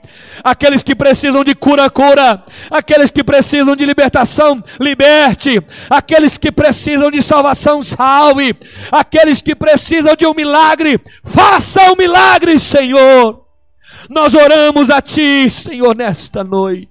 aqueles 0.42 0.82
que 0.82 0.94
precisam 0.94 1.44
de 1.44 1.54
cura, 1.54 1.90
cura, 1.90 2.42
aqueles 2.70 3.10
que 3.10 3.22
precisam 3.22 3.76
de 3.76 3.84
libertação, 3.84 4.62
liberte, 4.80 5.62
aqueles 5.90 6.38
que 6.38 6.50
precisam 6.50 7.10
de 7.10 7.22
salvação, 7.22 7.82
salve, 7.82 8.56
aqueles 8.90 9.42
que 9.42 9.54
precisam 9.54 10.16
de 10.16 10.26
um 10.26 10.34
milagre, 10.34 11.00
faça 11.24 11.92
um 11.92 11.96
milagre, 11.96 12.58
Senhor. 12.58 13.44
Nós 14.08 14.34
oramos 14.34 14.90
a 14.90 15.00
Ti, 15.00 15.48
Senhor, 15.48 15.94
nesta 15.94 16.42
noite. 16.42 16.90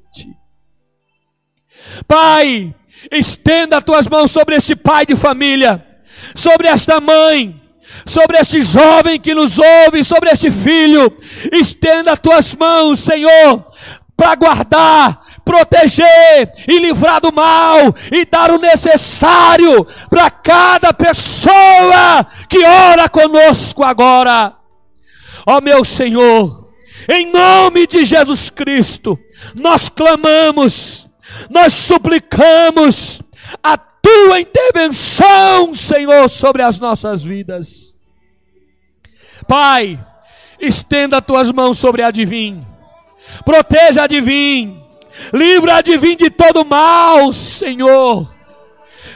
Pai, 2.08 2.74
estenda 3.12 3.78
as 3.78 3.84
tuas 3.84 4.08
mãos 4.08 4.32
sobre 4.32 4.56
esse 4.56 4.76
pai 4.76 5.06
de 5.06 5.16
família, 5.16 5.86
sobre 6.36 6.68
esta 6.68 7.00
mãe, 7.00 7.62
sobre 8.06 8.38
esse 8.38 8.62
jovem 8.62 9.20
que 9.20 9.34
nos 9.34 9.60
ouve, 9.60 10.04
sobre 10.04 10.30
esse 10.30 10.50
filho. 10.50 11.16
Estenda 11.52 12.14
as 12.14 12.20
tuas 12.20 12.56
mãos, 12.56 13.00
Senhor, 13.00 13.66
para 14.16 14.36
guardar, 14.36 15.22
proteger 15.44 16.52
e 16.68 16.80
livrar 16.80 17.20
do 17.20 17.34
mal 17.34 17.94
e 18.12 18.26
dar 18.26 18.52
o 18.52 18.60
necessário 18.60 19.86
para 20.10 20.30
cada 20.30 20.94
pessoa 20.94 22.26
que 22.48 22.64
ora 22.64 23.10
conosco 23.10 23.84
agora. 23.84 24.56
Ó 25.46 25.60
meu 25.60 25.84
Senhor, 25.84 26.70
em 27.10 27.32
nome 27.32 27.86
de 27.86 28.06
Jesus 28.06 28.50
Cristo, 28.50 29.20
nós 29.54 29.90
clamamos, 29.90 31.08
nós 31.50 31.74
suplicamos 31.74 33.22
a 33.62 33.78
tua 33.78 34.40
intervenção, 34.40 35.74
Senhor, 35.74 36.30
sobre 36.30 36.62
as 36.62 36.80
nossas 36.80 37.24
vidas. 37.24 37.96
Pai, 39.48 40.00
estenda 40.60 41.22
tuas 41.22 41.52
mãos 41.52 41.78
sobre 41.78 42.02
a 42.02 42.12
divim, 42.12 42.66
proteja 43.46 44.04
a 44.04 44.08
divim, 44.08 44.82
livra 45.34 45.78
a 45.78 45.82
divim 45.82 46.16
de 46.16 46.30
todo 46.30 46.66
mal, 46.66 47.32
Senhor. 47.34 48.32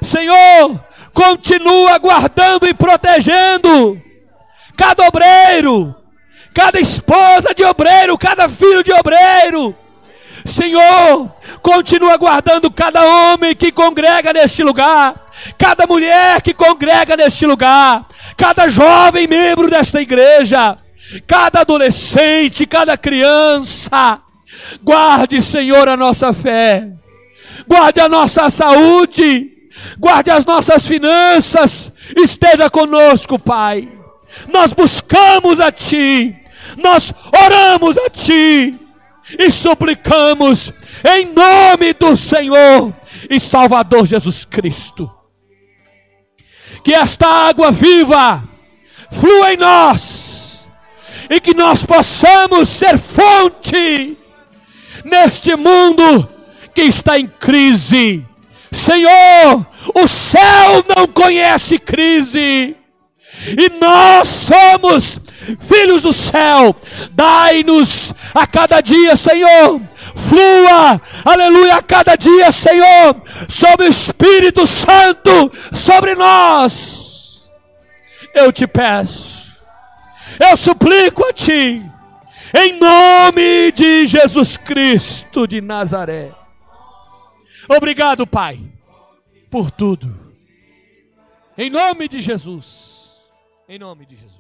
Senhor, 0.01 0.84
continua 1.13 1.97
guardando 1.97 2.67
e 2.67 2.73
protegendo 2.73 4.01
cada 4.75 5.08
obreiro, 5.08 5.95
cada 6.53 6.80
esposa 6.80 7.53
de 7.53 7.63
obreiro, 7.63 8.17
cada 8.17 8.47
filho 8.47 8.84
de 8.84 8.93
obreiro 8.93 9.75
Senhor, 10.48 11.30
continua 11.62 12.16
guardando 12.16 12.72
cada 12.72 13.04
homem 13.06 13.54
que 13.54 13.70
congrega 13.72 14.32
neste 14.32 14.64
lugar, 14.64 15.30
cada 15.58 15.86
mulher 15.86 16.42
que 16.42 16.54
congrega 16.54 17.18
neste 17.18 17.46
lugar, 17.46 18.08
cada 18.38 18.70
jovem 18.70 19.28
membro 19.28 19.70
desta 19.70 20.02
igreja, 20.02 20.78
cada 21.28 21.62
adolescente, 21.62 22.66
cada 22.66 22.98
criança. 22.98 24.22
Guarde, 24.82 25.42
Senhor, 25.42 25.88
a 25.90 25.98
nossa 25.98 26.32
fé, 26.32 26.88
guarde 27.68 28.00
a 28.00 28.08
nossa 28.08 28.50
saúde, 28.50 29.52
guarde 30.00 30.32
as 30.32 30.46
nossas 30.46 30.88
finanças, 30.88 31.92
esteja 32.16 32.70
conosco, 32.70 33.38
Pai. 33.38 33.90
Nós 34.52 34.72
buscamos 34.72 35.60
a 35.60 35.72
Ti, 35.72 36.36
nós 36.78 37.14
oramos 37.34 37.98
a 37.98 38.10
Ti 38.10 38.87
e 39.38 39.52
suplicamos 39.52 40.72
em 41.04 41.26
nome 41.34 41.94
do 41.94 42.16
Senhor 42.16 42.94
e 43.30 43.40
Salvador 43.40 44.06
Jesus 44.06 44.46
Cristo. 44.46 45.12
Que 46.84 46.94
esta 46.94 47.28
água 47.28 47.72
viva 47.72 48.48
flua 49.12 49.54
em 49.54 49.58
nós 49.58 50.70
e 51.30 51.42
que 51.42 51.54
nós 51.54 51.84
possamos 51.84 52.70
ser 52.70 52.98
fonte 52.98 54.18
neste 55.04 55.56
mundo 55.56 56.28
que 56.74 56.84
está 56.84 57.20
em 57.20 57.28
crise. 57.28 58.26
Senhor, 58.72 59.66
o 59.96 60.08
céu 60.08 60.84
não 60.96 61.08
conhece 61.08 61.80
crise 61.80 62.76
e 63.48 63.70
nós 63.80 64.28
somos 64.28 65.20
filhos 65.60 66.02
do 66.02 66.12
céu. 66.12 66.76
Dai-nos 67.12 68.14
a 68.34 68.46
cada 68.46 68.82
dia, 68.82 69.16
Senhor, 69.16 69.82
flua, 70.16 71.02
aleluia, 71.24 71.76
a 71.76 71.82
cada 71.82 72.16
dia, 72.16 72.52
Senhor, 72.52 73.22
sobre 73.48 73.88
o 73.88 73.90
Espírito 73.90 74.66
Santo, 74.66 75.52
sobre 75.74 76.16
nós. 76.16 77.52
Eu 78.34 78.52
te 78.52 78.68
peço, 78.68 79.66
eu 80.40 80.56
suplico 80.56 81.26
a 81.26 81.34
Ti, 81.34 81.82
em 82.54 82.80
nome 82.80 83.72
de 83.72 84.06
Jesus 84.06 84.58
Cristo 84.58 85.48
de 85.48 85.62
Nazaré. 85.62 86.32
Obrigado, 87.70 88.26
Pai, 88.26 88.60
por 89.50 89.72
tudo. 89.72 90.28
Em 91.58 91.70
nome 91.70 92.08
de 92.08 92.22
Jesus. 92.22 93.28
Em 93.68 93.80
nome 93.80 94.06
de 94.06 94.16
Jesus. 94.16 94.37